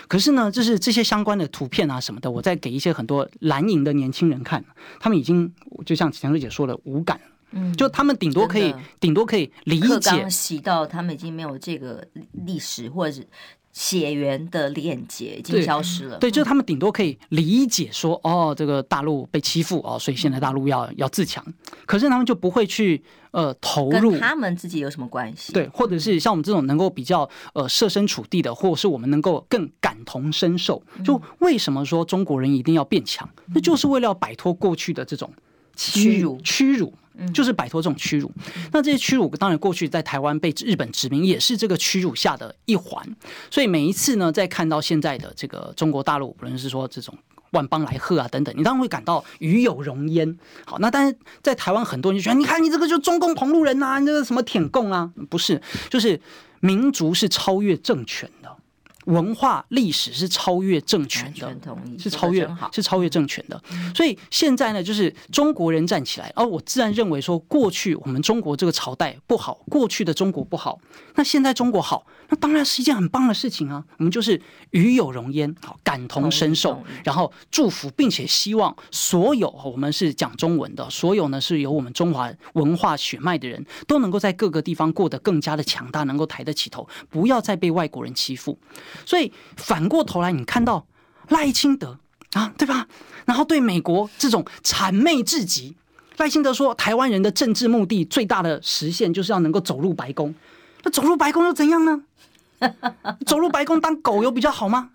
[0.06, 4.64] 可是呢，就是这些相关的图片啊什么的，我在给一些很多蓝营的年轻人看，
[5.00, 5.52] 他们已经
[5.84, 7.20] 就像强瑞姐说的无感，
[7.52, 13.26] 嗯，就他们顶多可以顶多可以理解，洗到他们已经没有这个历史或者是。
[13.78, 16.16] 血缘的链接已经消失了。
[16.16, 21.44] 对，对，就是他们顶多可以理解说，哦，这个大陆被欺负哦，所以现在大陆要要自强。
[21.84, 25.52] 可是他们就不会去呃投入，跟他们自己有什么关系？
[25.52, 33.28] 对，或者是像我们这种能够比较呃设身处地的，或者是我们能够更感同身受，就为什么说中国人一定要变强？
[33.54, 35.30] 那就是为了要摆脱过去的这种
[35.76, 36.94] 屈辱，屈辱。
[37.32, 38.30] 就是摆脱这种屈辱，
[38.72, 43.04] 那这些屈辱当然过去在台湾被日本殖民也是这个屈辱下的一环，
[43.50, 47.16] 所以每一次呢，在看到现在的这个中国大陆，不论是说这种
[47.52, 50.36] 万邦来贺啊等等，你当然会感到与有荣焉。
[50.64, 55.10] 好，那但是在台湾很多人就觉得，你看你这个就中共同路人呐，你这个什么舔共啊？
[55.30, 56.20] 不是，就是
[56.60, 58.28] 民族是超越政权。
[59.06, 61.56] 文化历史是超越政权的，
[61.98, 63.60] 是超越是超越政权的。
[63.94, 70.78] 所以现在呢，就是中国人站起来，而我自然认为说，过去我们中国这个朝代不好，过去的中国不好，
[71.14, 73.84] 那现在中国好，那当然是一件很棒的事情啊。
[73.98, 88.58] 我们就是与有荣焉，好，感同身受，然后祝福，并且希望所有我们是讲中文的，所有呢是有我们中华文化血脉的人都能够在各个地方过得更加的强大，能够抬得起头，不要再被外国人欺负。
[89.04, 90.86] 所以反过头来，你看到
[91.28, 91.98] 赖清德
[92.32, 92.86] 啊，对吧？
[93.24, 95.76] 然后对美国这种谄媚至极，
[96.16, 100.34] 赖清德说，台湾人的政治目的最大的实现就是要能够走入白宫。
[100.82, 102.02] 那走入白宫又怎样呢？
[103.26, 104.90] 走入白宫当狗有比较好吗？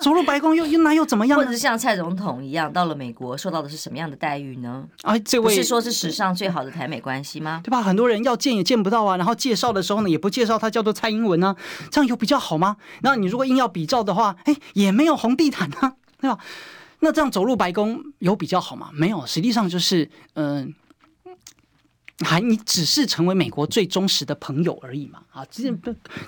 [0.00, 1.38] 走入白宫又又那又怎么样？
[1.38, 4.84] 或者是像蔡总统一样，到了美国受到的是什么样的待遇呢？
[5.02, 7.60] 啊，这位不是说是史上最好的台美关系吗？
[7.64, 7.82] 对吧？
[7.82, 11.56] 很多人要见也见不到啊，然后介绍的时候呢，也不介绍他叫做蔡英文啊，
[11.90, 12.76] 这样有比较好吗？
[13.02, 16.38] 那你如果硬要比照的话，哎，也没有红地毯啊，对吧？
[17.00, 18.90] 那这样走入白宫有比较好吗？
[18.92, 20.58] 没有，实际上就是嗯。
[20.58, 20.68] 呃
[22.24, 25.20] 还你只是成为美国最忠实的朋友而已嘛？
[25.30, 25.72] 啊，这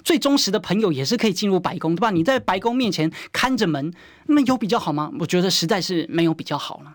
[0.04, 2.10] 最忠实的朋友也是可以进入白宫，对吧？
[2.10, 3.92] 你在白宫面前看着门，
[4.26, 5.10] 那么有比较好吗？
[5.18, 6.94] 我觉得实在是没有比较好了。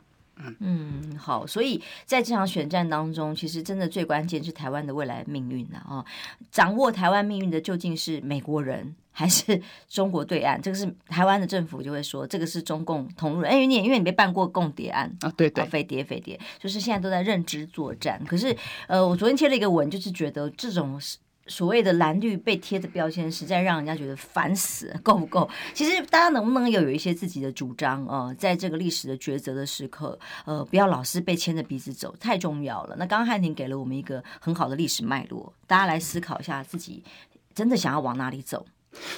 [0.59, 6.05] 嗯，好，所以在这场选战当中，其实真的最关键是台湾的未来命运了啊！
[6.51, 10.59] 掌握台湾命运的究竟是美国人还是 中国对岸？
[10.61, 13.51] 这个是台湾的政府就会说，这个是中共同路人。
[13.51, 18.21] 哎，你因为你没办过共谍案啊，对对，匪谍匪谍，就是现在都在认知作战。
[18.25, 18.55] 可是，
[18.87, 20.99] 呃，我昨天贴了一个文，就是觉得这种
[21.47, 25.47] 所谓的蓝绿被贴的标签，实在让人家觉得烦死，够不够？
[25.73, 28.35] 其实大家能不能有有一些自己的主张啊、呃？
[28.35, 32.95] 在这个历史的抉择的时刻，呃，不要老是被牵着鼻子走，太重要了。
[32.97, 37.03] 那刚刚汉庭给了我们一个很好的历史脉络，大家来思考一下自己
[37.53, 38.65] 真的想要往哪里走。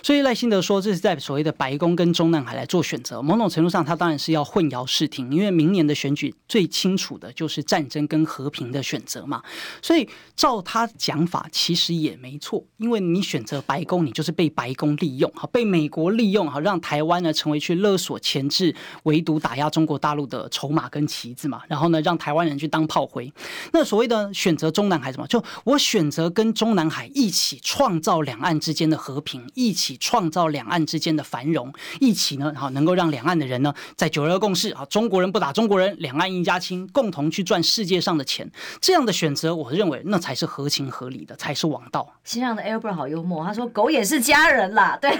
[0.03, 3.21] 所以赖清德说，这是在所谓的白宫跟中南海来做选择。
[3.21, 9.41] 某种程度上，他当然是要混淆视听，因为明年的选举最清楚的就是战争跟和平的选择嘛。
[9.81, 21.61] 所以照他讲法，其实也没错，因为你选择白宫，你就是被白宫利用，好被美国利用，好让台湾呢成为去勒索、钳制、围堵、打压中国大陆的筹码跟棋子嘛。
[21.67, 23.31] 然后呢，让台湾人去当炮灰。
[23.73, 25.27] 那所谓的选择中南海什么？
[25.27, 29.37] 就我选择跟中南海一起创造两岸之间的和平。
[29.55, 31.71] 一起创造两岸之间的繁荣，
[32.01, 42.11] 一起呢，好能够让两岸的人呢，在九二二共识啊，中国人不打中国人，两岸一家亲，共同去赚世界上的钱，这样的选择，我认为那才是合情合理的，才是王道。
[42.23, 45.17] 新上的 Albert 好幽默，他说狗也是家人啦， 对，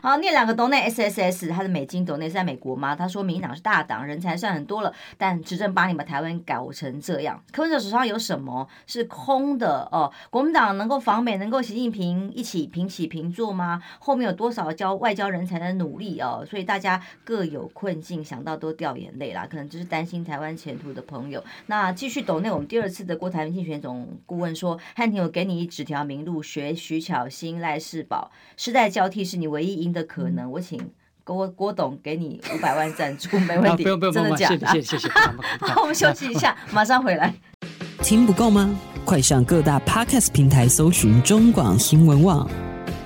[0.00, 2.94] 好念两个斗内 S S S，他的美金斗内是在美国吗？
[2.94, 10.12] 他说民进党是大党，人才算很多了，但执政把你们台湾搞成这样，柯文哲手上有什么是空的哦？
[10.30, 13.73] 国民党能够访美，能够习近平一起平起平坐吗？
[13.98, 16.44] 后面有多少交外交人才的努力哦？
[16.48, 19.46] 所以大家各有困境，想到都掉眼泪啦。
[19.50, 21.42] 可能就是担心台湾前途的朋友。
[21.66, 30.90] 那继续抖内，我们第二次的郭台铭竞选总顾问说：“汉庭，我给你一指条明路，学徐巧芯、赖世宝，世代交替是你唯一赢的可能。”我请
[31.24, 33.82] 郭郭董给你五百万赞助， 没问题。
[33.82, 34.66] 不用不用，真的假的？
[34.68, 35.08] 谢谢谢谢。
[35.60, 37.34] 好，我们休息一下，马上回来。
[38.02, 38.74] 听不够吗？
[39.04, 42.63] 快上各大 Podcast 平台搜寻中广新闻网。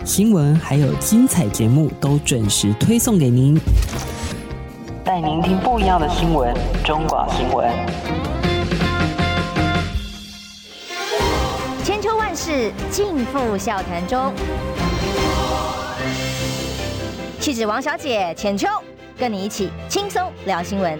[0.08, 3.60] 新闻还有精彩节目都准时推送给您，
[5.04, 6.50] 带您听不一样的新闻。
[6.82, 7.70] 中广新闻，
[11.84, 14.32] 千秋万世尽付笑谈中。
[17.38, 18.66] 气质王小姐浅秋，
[19.18, 20.98] 跟你一起轻松聊新闻。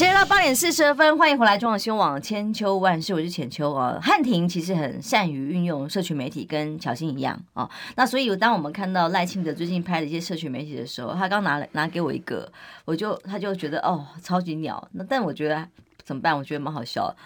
[0.00, 3.98] 现在到八点四十二分，欢迎回来中广新闻网千秋万世，我是浅秋哦。
[4.00, 7.68] 汉庭其实很善于运用社群媒体，跟巧芯一样哦。
[7.96, 12.50] 那所以当我们看到赖清德最近拍的一些社群媒体的时候，他刚拿拿给我一个，
[12.86, 14.88] 我就他就觉得哦，超级鸟。
[14.92, 15.68] 那但我觉得
[16.02, 16.34] 怎么办？
[16.34, 17.16] 我觉得蛮好笑的。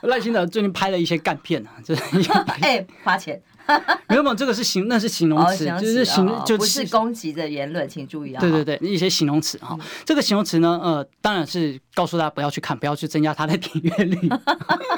[0.00, 2.32] 赖清德最近拍了一些干片啊，就是
[2.62, 3.38] 哎花钱。
[4.08, 8.40] 没有没有，这个是形，那是形容词，哦、就是形，哦、就不是攻击的言论，请注意啊。
[8.40, 14.28] 对对对，一些形容词哈，嗯、这个形容词呢，呃，当然是告诉大家不要去看，不要去增加他的点阅率。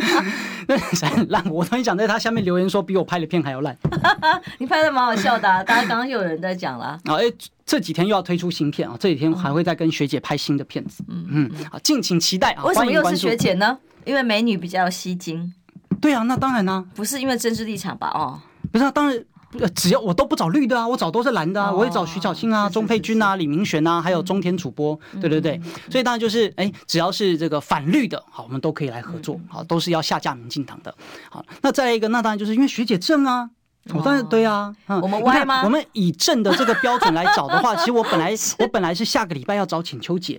[0.68, 3.76] 那很烂，我突然想在他下面留言说，比我拍的片还要烂。
[4.58, 6.98] 你拍的蛮好笑的，啊，大家刚刚又有人在讲了。
[7.04, 7.24] 啊，哎，
[7.64, 11.02] 这几天又要推出新片啊，这几天还会再跟学姐拍新的片子。
[11.08, 12.64] 嗯嗯，好，敬请期待啊。
[12.64, 13.78] 为什么又是学姐呢？
[14.04, 15.52] 因为美女比较吸睛。
[16.00, 18.10] 对啊，那当然呢，啊，不是因为政治立场吧？
[18.14, 18.38] 哦。
[18.70, 19.24] 不是啊，当然，
[19.74, 25.40] 只要我都不找绿的啊，我找都是蓝的啊，我也找徐巧芯啊、钟佩君啊、李明璇啊，还有中天主播，对对？
[25.40, 30.94] 对，所以当然就是，哎，只要是这个反绿的，好，我们都可以来合作，好，都是要下架民进党的，
[31.30, 33.50] 好，那再来一个，那当然就是因为学姐正啊。
[33.94, 35.62] 我当然对啊，我们歪吗？
[35.64, 40.38] 我们以正的这个标准来找的话， 其实我本来我本来是下个礼拜要找浅秋姐，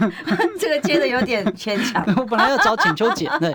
[0.58, 2.02] 这个接的有点牵强。
[2.16, 3.52] 我本来要找浅秋姐，对，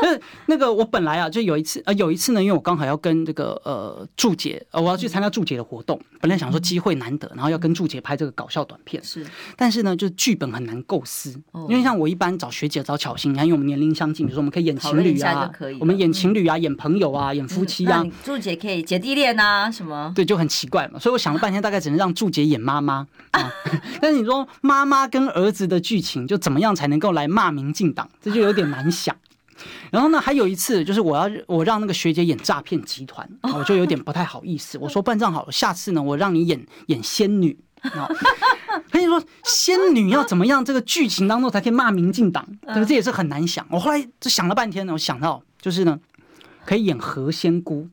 [0.00, 11.38] 那那个我本来啊，就有一次啊，有一次呢，因为我刚好要跟这个呃祝姐，呃，我要去参加祝姐的活动，本来想说机会难得，然后要跟祝姐拍这个搞笑短片，是，但是呢，就是剧本很难构思，
[11.68, 18.58] 因为像我一般找学姐找巧心，你看因为我们年龄相近，比如说我们可以演情侣啊，我们演情侣啊，演朋友啊，演夫妻啊，祝姐。
[18.62, 20.12] 可以姐弟恋啊，什么？
[20.14, 20.98] 对，就很奇怪嘛。
[21.00, 23.52] 所以我想了半天，大概只能让祝姐演妈妈啊。
[24.00, 28.08] 但是你说妈妈跟儿子的剧情，就怎么样才能够来骂民进党？
[28.20, 29.16] 这就有点难想。
[29.90, 34.78] 然后呢，还有一次就是我要我让那个学姐演诈骗集团，我就有点不太好意思。
[34.78, 38.08] 我说办账好了，下次呢，我让你演演仙女啊。
[38.90, 40.64] 可以说仙女要怎么样？
[40.64, 42.46] 这个剧情当中才可以骂民进党？
[42.74, 43.66] 对，这也是很难想。
[43.70, 45.98] 我后来就想了半天呢，我想到就是呢，
[46.64, 47.88] 可以演何仙姑。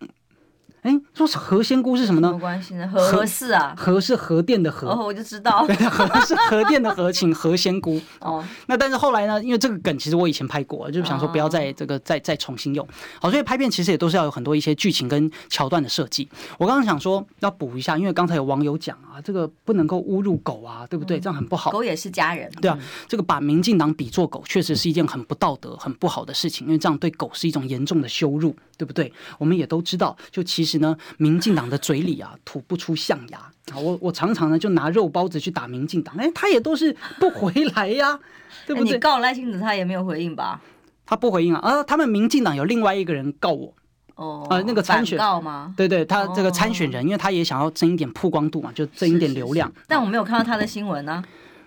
[0.82, 2.32] 哎，说是何仙姑是什么呢？
[2.32, 8.00] 没关系呢，何是啊，何是核电的核，哦，我就知道， 对，何是核电的核， 请何仙姑。
[8.22, 12.88] 哦，那但是后来呢，因为这个梗其实我以前拍过，就是想说不要再这个再再重新用。
[13.22, 16.30] 好，所以拍片其实也都是要有很多一些剧情跟桥段的设计。
[16.58, 21.20] 我刚刚想说要补一下，因为刚才有网友讲啊，这个不能够侮辱狗啊，对不对？
[21.20, 21.72] 这样很不好。
[21.72, 22.50] 狗也是家人。
[22.62, 29.12] 对啊，这个把民进党比作狗，确实是一件很不道德、很不好的事情，因为这样对狗是一种严重的羞辱，对不对？
[29.38, 31.50] 我们也都知道，就其实呢，民进。
[31.50, 33.40] 民进党的嘴里啊，吐不出象牙
[33.74, 33.80] 啊！
[33.80, 38.20] 我我常常呢就拿肉包子去打民进党，哎，他也都是不回来呀，
[38.68, 38.92] 对不对？
[38.94, 40.62] 你告赖清德，他也没有回应吧？
[41.08, 41.60] 他不回应啊！
[41.68, 43.74] 啊，他们民进党有另外一个人告我，
[44.14, 45.74] 哦，呃，那个参选告吗？
[45.76, 49.72] 对对，他这个参选人，因为他也想要争一点曝光度嘛，就争一点流量。
[49.88, 51.24] 但我没有看到他的新闻呢。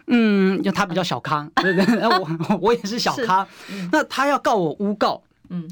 [0.07, 3.45] 嗯，就他比较小咖，对 对， 我我也是小咖，
[3.91, 5.21] 那他要告我诬告。
[5.53, 5.69] 嗯，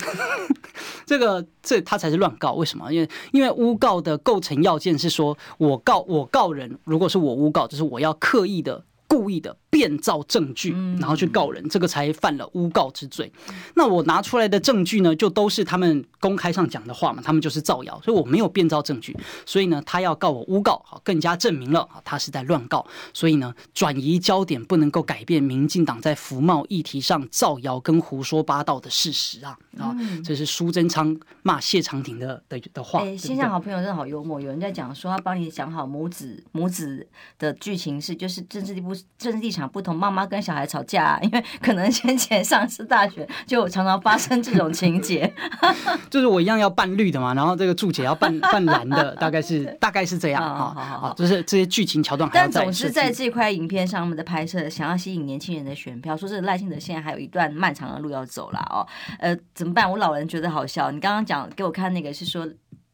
[1.05, 2.93] 这个这他才是乱告，为什么？
[2.93, 8.85] 因为因为诬告的构成要件是说，我告我告人，如果是我诬告，就是我要刻意的。
[9.11, 13.33] 故意的变造证据，然后去告人，这个才犯了诬告之罪。
[13.75, 19.17] 那我拿出来的证据呢，就都是他们公开上讲的话嘛，他们就是造谣，所以我没有变造证据。
[19.47, 22.85] 所以呢，他要告我诬告，好，更加证明了啊，他是在乱告。
[23.15, 29.97] 所以呢，转移焦点不能够改变民进党在服贸议题上造谣跟胡说八道的事实啊啊！
[30.25, 33.01] 这是苏贞昌骂谢长廷的的的话。
[33.03, 37.07] 哎，线上好朋友真的好幽默，有人在讲说他帮你讲好母子母子
[37.39, 38.91] 的剧情是就是政治地不。
[39.19, 45.33] 政治立场不同，妈妈跟小孩吵架，因为可能先前上次大学就常常发生这种情节。
[46.11, 51.15] 就是我一样要扮绿的嘛，然后这个注解要扮扮蓝的，大概是大概是这样啊。
[51.17, 52.29] 就是这些剧情桥段。
[52.33, 58.87] 但总是在这块影片上面的拍摄，想要吸引年轻人的选票，说这个赖幸德现在还有一段漫长的路要走了哦。
[59.19, 59.91] 呃，怎么办？
[59.91, 60.91] 我老人觉得好笑。
[60.91, 62.49] 你刚刚讲给我看那个是说。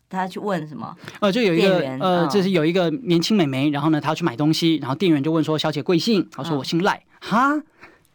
[0.08, 0.94] 他去问什么？
[1.20, 7.60] 呃，就有一个呃，就是有一个年轻美眉，然后呢，她要去买东西，然后店员就问说：“小姐贵姓？”她说：“我姓赖。”哈，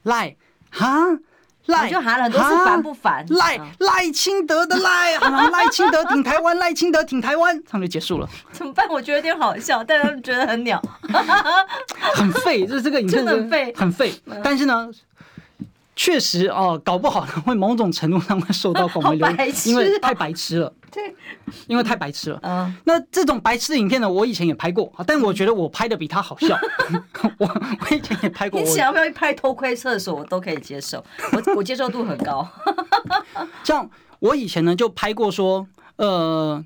[0.03, 0.35] 赖
[0.69, 1.19] 哈
[1.67, 3.25] 赖，就喊了很多次，烦不烦？
[3.29, 5.17] 赖赖清德的赖，
[5.51, 8.27] 赖清德挺台湾，赖清德挺台湾，他们就结束了。
[8.51, 8.87] 怎么办？
[8.89, 10.81] 我觉得有点好笑，但他们觉得很鸟，
[12.15, 14.13] 很废，就是这个影片很废，很废。
[14.43, 14.89] 但是呢。
[16.03, 20.73] 确实哦，搞不好会某种程度上会受到广为流 言，因为太白痴了。
[20.89, 21.15] 对，
[21.69, 22.39] 因为太白痴了。
[22.41, 26.57] 嗯，那这种白痴的影片呢，我以前也拍过，但我觉得我拍的比他好笑。
[27.37, 28.59] 我我以前也拍过。
[28.59, 32.49] 你想要不要拍偷窥厕所，我都可以接受，我我接受度很高。
[33.63, 33.87] 像
[34.17, 36.65] 我以前呢就拍过说，呃。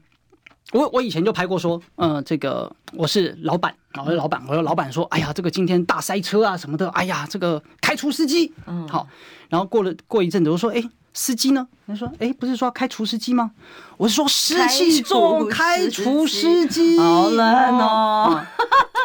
[0.76, 3.73] 我我以前就拍过说，嗯、呃，这个我是老板，
[4.03, 9.07] 我是老板，我说老板说，哎呀，这个今天大塞车啊什么的，哎呀，这个开除司机，嗯，好，
[9.47, 10.84] 然后过了过一阵子，我说，哎。
[11.16, 11.66] 司机呢？
[11.88, 13.49] 他说：“哎，不是说开除司机吗？
[13.95, 16.99] 我是说湿气重，开除司机。
[16.99, 18.45] 好冷哦！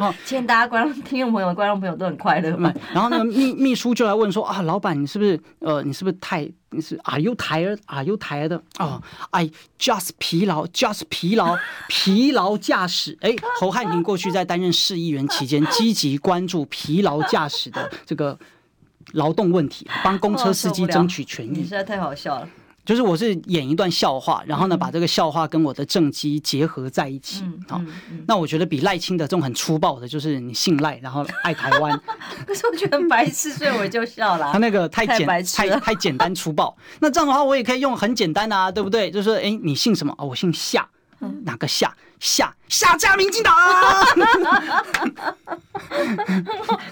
[0.25, 2.73] 今天大家观众、听众朋友、观众朋友都很快乐嘛。
[2.93, 8.61] 然后那个秘秘书就来问说：啊，老板，你是不是呃，你是不是太你是 Are you tired？Are you tired？
[8.79, 9.01] 哦
[9.31, 9.49] ，I
[9.79, 11.57] just 疲劳，just 疲劳，
[11.89, 13.17] 疲劳驾驶。
[13.21, 18.37] 哎，侯汉廷过去在担任市议员期间，积极关注疲劳驾驶的这个。”
[19.13, 22.49] 劳动问题，帮公车司机争取权益，你实在太好笑了。
[22.83, 27.45] 就是我是演一段笑话，然后呢，把这个笑话跟我的政绩结合在一起。
[27.69, 27.81] 好，
[28.27, 32.01] 那我觉得比赖清德这种很粗暴的，就是你姓赖，然后爱台湾。
[32.47, 34.51] 可是我觉得很白痴，所以我就笑了。
[34.51, 36.75] 他那个太简太太简单粗暴。
[37.01, 39.11] 那这样的话，我也可以用很简单啊，对不对？
[39.11, 40.13] 就是说，哎，你姓什么？
[40.19, 40.89] 哦，我姓夏。
[41.45, 41.95] 哪个夏？
[42.21, 43.53] 夏夏家民进党，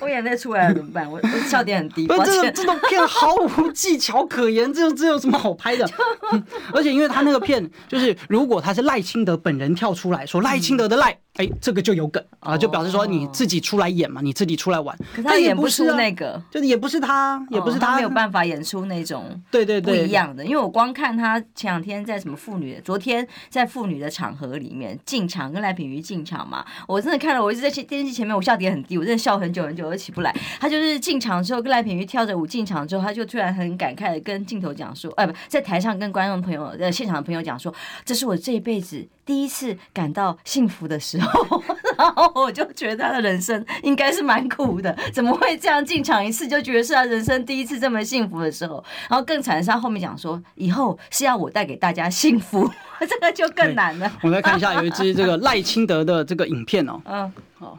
[0.01, 1.09] 我眼泪出来了怎么办？
[1.09, 2.05] 我我笑点很低。
[2.07, 5.89] 不是这个这种片毫无技巧可言，这这有什么好拍的？
[6.75, 14.99] 而且因为他那个片，就是如果他是赖清德本人跳出来说赖清德的赖，哎，这个就有梗啊，就表示说你自己出来演嘛，你自己出来玩。
[15.15, 20.45] 可他演不出那个，就是也不是他，也不是他没有办法演出那种 对对对不一样的。
[20.45, 30.33] 因为我光看他前两天在什么妇女，昨天在妇女的场合里面进进场跟赖品瑜进场嘛，我真的看了，我一直在电视机前面，我笑点很低，我真的笑很久很久我起不来。
[30.61, 41.63] 他就是进场之后跟赖品瑜跳着舞进场之后，他就突然很感慨的跟镜头讲说，哎，不在台上跟观众朋友呃现场的朋友讲说，这是我这一辈子第一次感到幸福的时候。
[41.99, 48.83] 然后我就觉得他的人生应该是蛮苦的，怎么会这样进场一次就觉得是他人生第一次这么幸福的时候？
[49.11, 52.67] 然后更惨的是他后面讲说，以后是要我带给大家幸福。
[53.01, 54.11] 这个就更难了。
[54.23, 56.99] 我们来看一下，有一支这个赖清德的这个影片哦。
[57.05, 57.79] 嗯，好。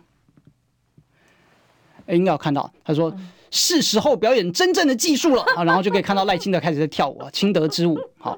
[2.06, 3.12] 哎，应该有看到，他说
[3.52, 8.00] 是时候表演真正的技术了啊，然后就可以看到赖清德开始在跳舞啊， 清德之舞。
[8.18, 8.38] 好，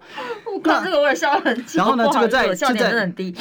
[0.53, 1.65] 我靠这个我也笑很。
[1.73, 3.35] 然后呢， 这个在笑点真的很低。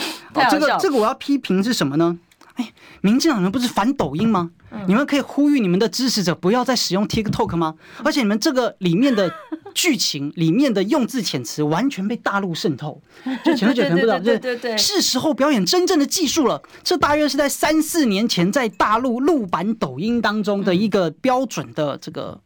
[0.50, 2.18] 这个这个我要批评是什么呢？
[2.54, 4.50] 哎，民进党人不是反抖音吗？
[4.86, 7.74] 你们可以呼吁你们的支持者不要再使用 TikTok 吗？
[8.04, 9.32] 而且你们这个里面的
[9.74, 13.02] 剧情里面的用字遣词完全被大陆渗透，
[13.44, 16.62] 就前面可能不知道，对对对，是时候表演真正的技术了。
[16.84, 22.40] 这大约是在三四年前在大陆陆版抖音当中的一个标准的这个。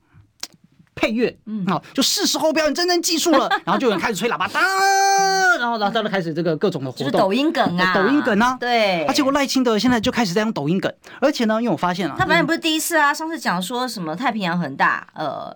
[0.94, 4.62] 配乐，嗯，好，就是时候表演真正技术了， 然后就有人开始吹喇叭，当，
[5.58, 15.54] 然后然后他就开始这个各种的活动，就是抖音梗啊，抖音梗啊，对，而且我赖清德现在就开始在用抖音梗，而且呢，因为我发现了，他反正不是第一次啊，上次讲说什么太平洋很大，呃，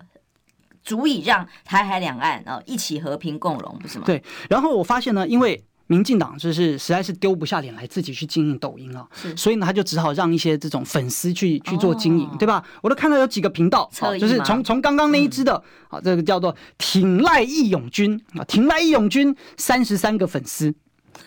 [0.82, 4.04] 足以让台海两岸呃一起和平共荣，不是吗？
[4.06, 5.64] 对，然后我发现呢，因为。
[5.88, 12.62] 民进党就是实在是丢不下脸来自己去经营抖音啊，所以呢，他就只好让一些这种粉丝去去做经营，对吧？
[12.82, 20.74] 我都看到有几个频道，就是从从刚刚那一支的啊，这个叫做挺赖义勇军啊，挺赖义勇军三十三个粉丝。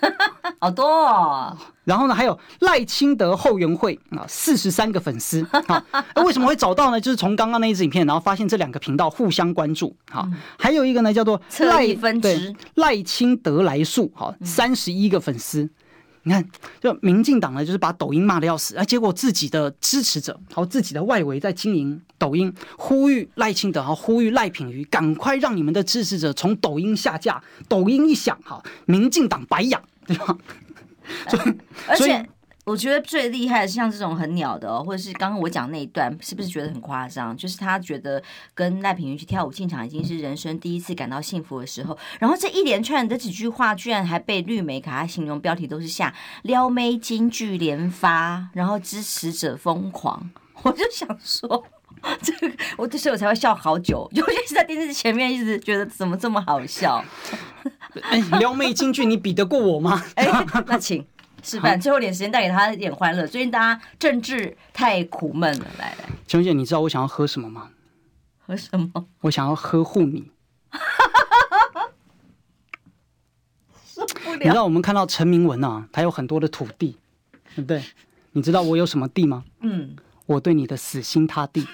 [0.59, 5.83] 好多哦，然后呢，还有赖清德后援会啊，四十三个粉丝啊。
[6.23, 7.01] 为什么会找到呢？
[7.01, 9.95] 就是从刚刚那一支影片，然后发现这两个频道互相关注。
[10.09, 10.27] 好，
[10.57, 15.69] 还有一个呢，叫做赖分支赖清德来素，好，三十一个粉丝。
[16.23, 16.47] 你看，
[16.79, 27.41] 就民进党呢，就是把抖音骂的要死，啊结果自己的支持者，还有自己的外围在经营抖音，呼吁赖清德，哈，呼吁赖品妤，赶快让你们的支持者从抖音下架。
[27.67, 29.81] 抖音一响，哈，民进党白养，
[30.13, 30.37] 对吧？
[31.95, 32.29] 所以，而且。
[32.63, 37.35] 我觉得最厉害的是像这种很鸟的哦，或者是刚刚我讲那一段，是不是觉得很夸张？
[37.35, 38.21] 就是他觉得
[38.53, 50.29] 跟赖品妤去跳舞进场已经是人生第一次感到幸福的时候，然后这一连串的几句话，居然还被绿媒给他形容标题都是下撩妹金句连发，然后支持者疯狂。
[50.61, 51.65] 我就想说，
[52.21, 57.03] 这个我这时候我才会笑好久， 尤其是在电视前面一直觉得怎么这么好笑。
[58.03, 60.03] 哎，撩妹金句你比得过我吗？
[60.15, 60.25] 哎，
[60.67, 61.05] 那请。
[61.43, 63.25] 示范最后点时间带给他一点欢乐。
[63.25, 67.69] 最近大家政治太苦闷了，来来，琼姐，你知道我想要喝什么吗？
[68.45, 69.07] 喝什么？
[69.21, 70.29] 我想要呵护你。
[73.83, 74.37] 受不了！
[74.37, 76.95] 你知道我们看到陈明文啊，他有很多的土地，
[77.55, 77.83] 对不对？
[78.33, 79.43] 你知道我有什么地吗？
[79.61, 79.95] 嗯，
[80.27, 81.65] 我对你的死心塌地。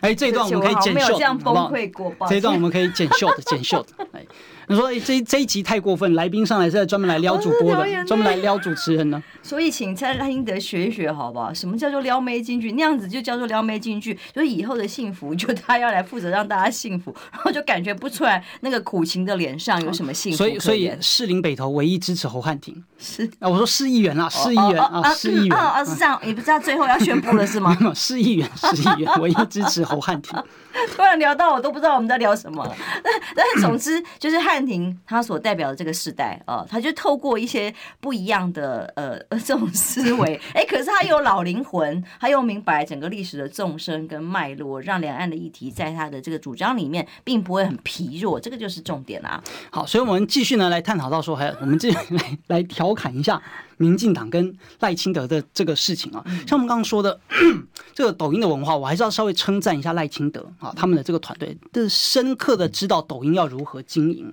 [0.00, 1.70] 哎，这一段我们可以剪秀，好不好？
[2.28, 4.06] 这一段我们可以剪秀的，剪秀的。
[4.12, 4.24] 哎。
[4.68, 9.22] 你说这这一集太过分，来宾上来是在专门来撩主播的，专门来撩主持人呢。
[9.42, 11.52] 所以请蔡赖英德学一学，好不好？
[11.54, 12.72] 什么叫做撩妹金句？
[12.72, 20.36] 那样子就叫做撩妹金句， 就是以后的幸福，就他要来负责让大家幸福， 然后就感觉不出来那个苦情的脸上有什么幸福。
[20.36, 27.74] 所以，所以士林北投唯一支持侯汉廷是啊，我说市议员啦，市议员啊，市议员啊，是这样，你不知道最后要宣布了是吗？
[27.94, 30.38] 市议员，市议员唯一支持侯汉廷。
[30.94, 32.64] 突然聊到我都不知道我们在聊什么，
[33.02, 49.42] 但但是总之就是汉廷他所代表的这个时代啊，他就透过一些不一样的呃 这种思维， 哎，可是他有老灵魂，他又明白整个历史的纵深跟脉络，让两岸的议题在他的这个主张里面并不会很疲弱，这个就是重点啊。
[49.70, 53.40] 好，所以我们继续呢来探讨到说，还有我们继续来来调侃一下。
[53.78, 57.18] 民进党跟赖清德的这个事情啊，像我们刚刚说的，
[57.94, 64.32] 这个抖音的文化，我还是要稍微称赞一下赖清德啊，他们的这个团队，这深刻的知道抖音要如何经营。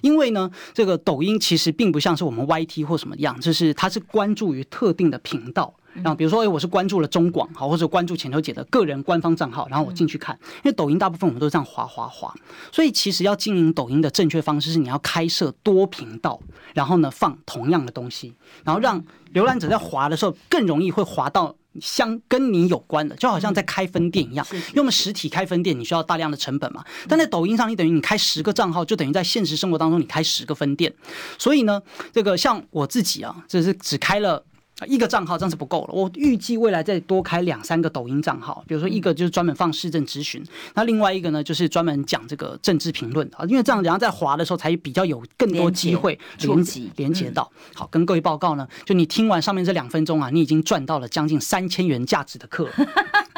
[0.00, 5.74] 因为呢，这个抖音其实并不像是我们 YT 或什么样，就是它是关注于特定的频道。
[5.94, 12.34] 然后比如说，哎，我是关注了中广，好，或者关注浅秋姐的个人官方账号，然后我进去看，因为抖音大部分我们都是这样滑滑滑，
[12.72, 16.40] 所以其实要经营抖音的正确方式是你要开设多频道，
[16.74, 18.34] 然后呢放同样的东西，
[18.64, 30.92] 然后让浏览者在滑的时候更容易会滑到相跟你有关的，就好像在开分店一样，因为我们实体开分店你需要大量的成本嘛，但在抖音上你等于你开十个账号，就等于在现实生活当中你开十个分店，
[31.38, 31.80] 所以呢，
[32.12, 34.44] 这个像我自己啊，这是只开了。
[34.86, 40.44] 一个账号这样是不够了，我预计未来再多开两三个抖音账号，比如说一个就是专门放市政咨询，
[40.74, 47.50] 那另外一个呢就是专门讲这个政治评论啊，因为这样然后在滑的时候才比较有更多机会连接连接到。
[47.74, 52.68] 好，跟各位报告呢，就你听完上面这两分钟啊，你已经赚到了将近三千元价值的课。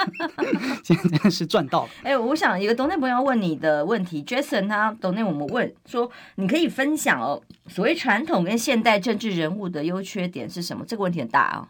[0.82, 1.90] 今天真的是赚到了。
[2.02, 10.84] 哎，我想一个抖内朋友问你的问题，Jason 他抖内我们问说，你可以分享哦，所谓传统跟现代政治人物的优缺点是什么？
[10.86, 11.68] 这个问题很大啊。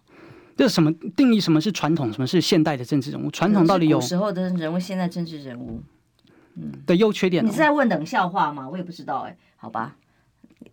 [0.57, 1.41] 这什么定义？
[1.41, 2.13] 什么是传统？
[2.13, 3.31] 什么是现代的政治人物？
[3.31, 5.83] 传统到底有时候的人物，现在政治人物，
[6.55, 7.45] 嗯的优缺点？
[7.45, 8.67] 你是在问冷笑话吗？
[8.69, 9.97] 我也不知道哎，好吧。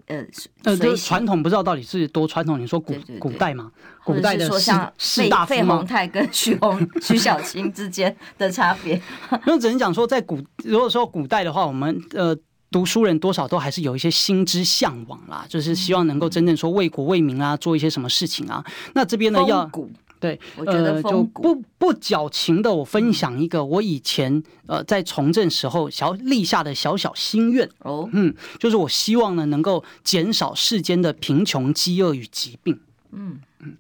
[0.07, 0.25] 呃
[0.63, 2.59] 呃，就是传统不知道到底是多传统。
[2.59, 3.71] 你说古古代嘛，
[4.05, 4.49] 古代的
[4.97, 9.01] 士大夫费鸿泰跟徐宏 徐小青之间的差别。
[9.45, 12.35] 那只能讲说，在古如果说古代的话，我们呃
[12.73, 18.65] 读书人多少都还是有一些心之向往啦，就是希望能够真正说为国为民啊，做一些什么事情啊。
[18.93, 19.71] 那这边呢要。
[20.19, 32.79] 对，我觉得呃，就不不矫情的，我分享一个我以前呃在从政时候小立下的小小心愿哦，嗯，就是我希望呢能够减少世间的贫穷、饥饿与疾病，
[33.11, 33.75] 嗯嗯。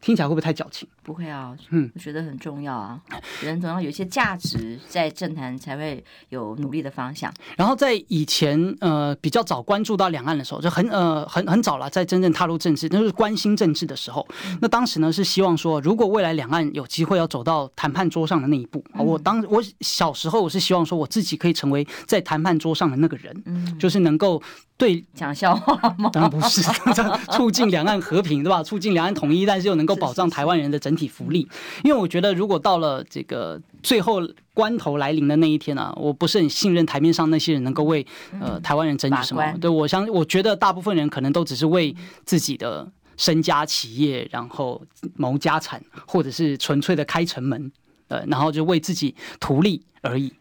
[0.00, 0.88] 听起来会不会太矫情？
[1.02, 3.00] 不会啊，嗯，我觉得很重要啊。
[3.42, 7.32] 人总要有一些价值，在政坛才会有努力的方向。
[7.56, 14.26] 然后在以前呃比较早关注到两岸的时候，就很呃很很早了，在真正踏入政治，那就是关心政治的时候。
[14.60, 24.42] 那当时呢是希望说，如果未来两岸有机会要走到谈判桌上的那一步，我当我小时候我是希望说我自己可以成为在谈判桌上的那个人，嗯，就是能够。
[24.80, 26.08] 对，讲笑话吗？
[26.10, 26.62] 当然不是，
[27.32, 28.62] 促进两岸和平，对吧？
[28.62, 31.48] 促进两岸统一，但是又能够保障台湾人的整体福利。
[31.82, 34.20] 因为我觉得，如果到了这个最后
[34.54, 38.06] 关头来临的那一天啊，我不是很信任台面上那些人能够为
[38.40, 39.42] 呃台湾人争取什么。
[39.60, 42.86] 对，我相我觉得大部分人可能都只是为自己的
[43.16, 44.82] 身家企业，然后
[45.16, 47.70] 谋家产，或者是纯粹的开城门，
[48.08, 50.32] 呃，然后就为自己图利而已。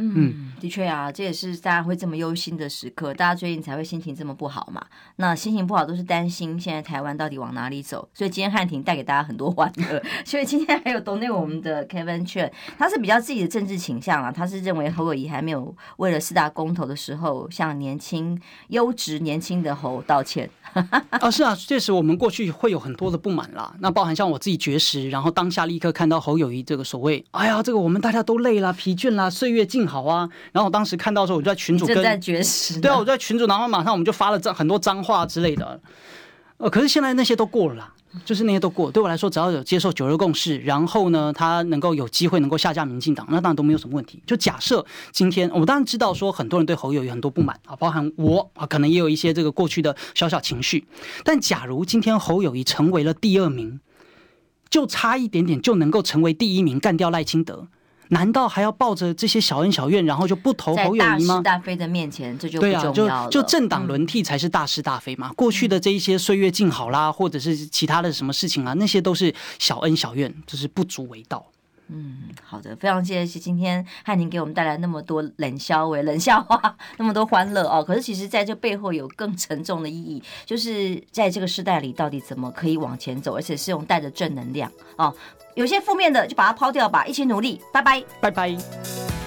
[0.00, 4.80] 嗯，的确啊，这也是大家会这么忧心的时刻，大家最近才会心情这么不好嘛。
[5.16, 10.00] 那心情不好都是担心现在台湾到底往哪里走，所以今天汉庭带给大家很多欢乐。
[10.24, 20.48] 所以今天还有懂内我们的 Kevin Chen，他是比较自己的政治倾向啊，他是认为侯友谊还没有为了四大公投的时候向年轻优质年轻的侯道歉。
[21.10, 23.74] 啊，是啊，确实我们过去会有很多的不满啦。
[23.80, 30.28] 那包含像我自己绝食，然后当下立刻看到侯友谊这个所谓，哎呀，这个我们大家都累了、疲倦了，岁月静好啊。
[30.52, 35.80] 然后我当时看到的时候，我就在群主跟在绝食，对啊，我就在群主，然后马上我们就发了脏很多脏话之类的。
[36.58, 38.90] 呃，可是现在那些都过了啦，就是那些都过。
[38.90, 44.20] 对我来说，只要有接受九二共识，然后呢，他能够有机会能够下架民进党，那当然都没有什么问题。
[44.26, 50.84] 就假设今天，我当然知道说很多人对侯友宜有很多不满啊，包含我啊，可能也有一些这个过去的小小情绪。
[51.22, 53.78] 但假如今天侯友谊成为了第二名，
[54.68, 57.68] 就差一点点就能够成为第一名，干掉赖清德。
[58.08, 61.36] 难道还要抱着这些小恩小怨然后就不投投远吗？
[61.36, 71.46] 是大非的面前这就不重要就政党轮替才是大是大非嘛过去的这一些岁月静好啦或者是其他的什么事情啊那些都是小恩小怨就是不足为道。
[71.90, 85.14] 嗯好的非常谢谢今天汉宁给我们带来那么多冷笑话冷笑话那么多欢乐哦可是其实在这背后有更沉重的意义就是在这个时代里到底怎么可以往前走而且是用带着正能量哦
[85.58, 88.00] 有些负面的就把它抛掉吧一起努力拜拜。
[88.20, 89.17] 拜拜。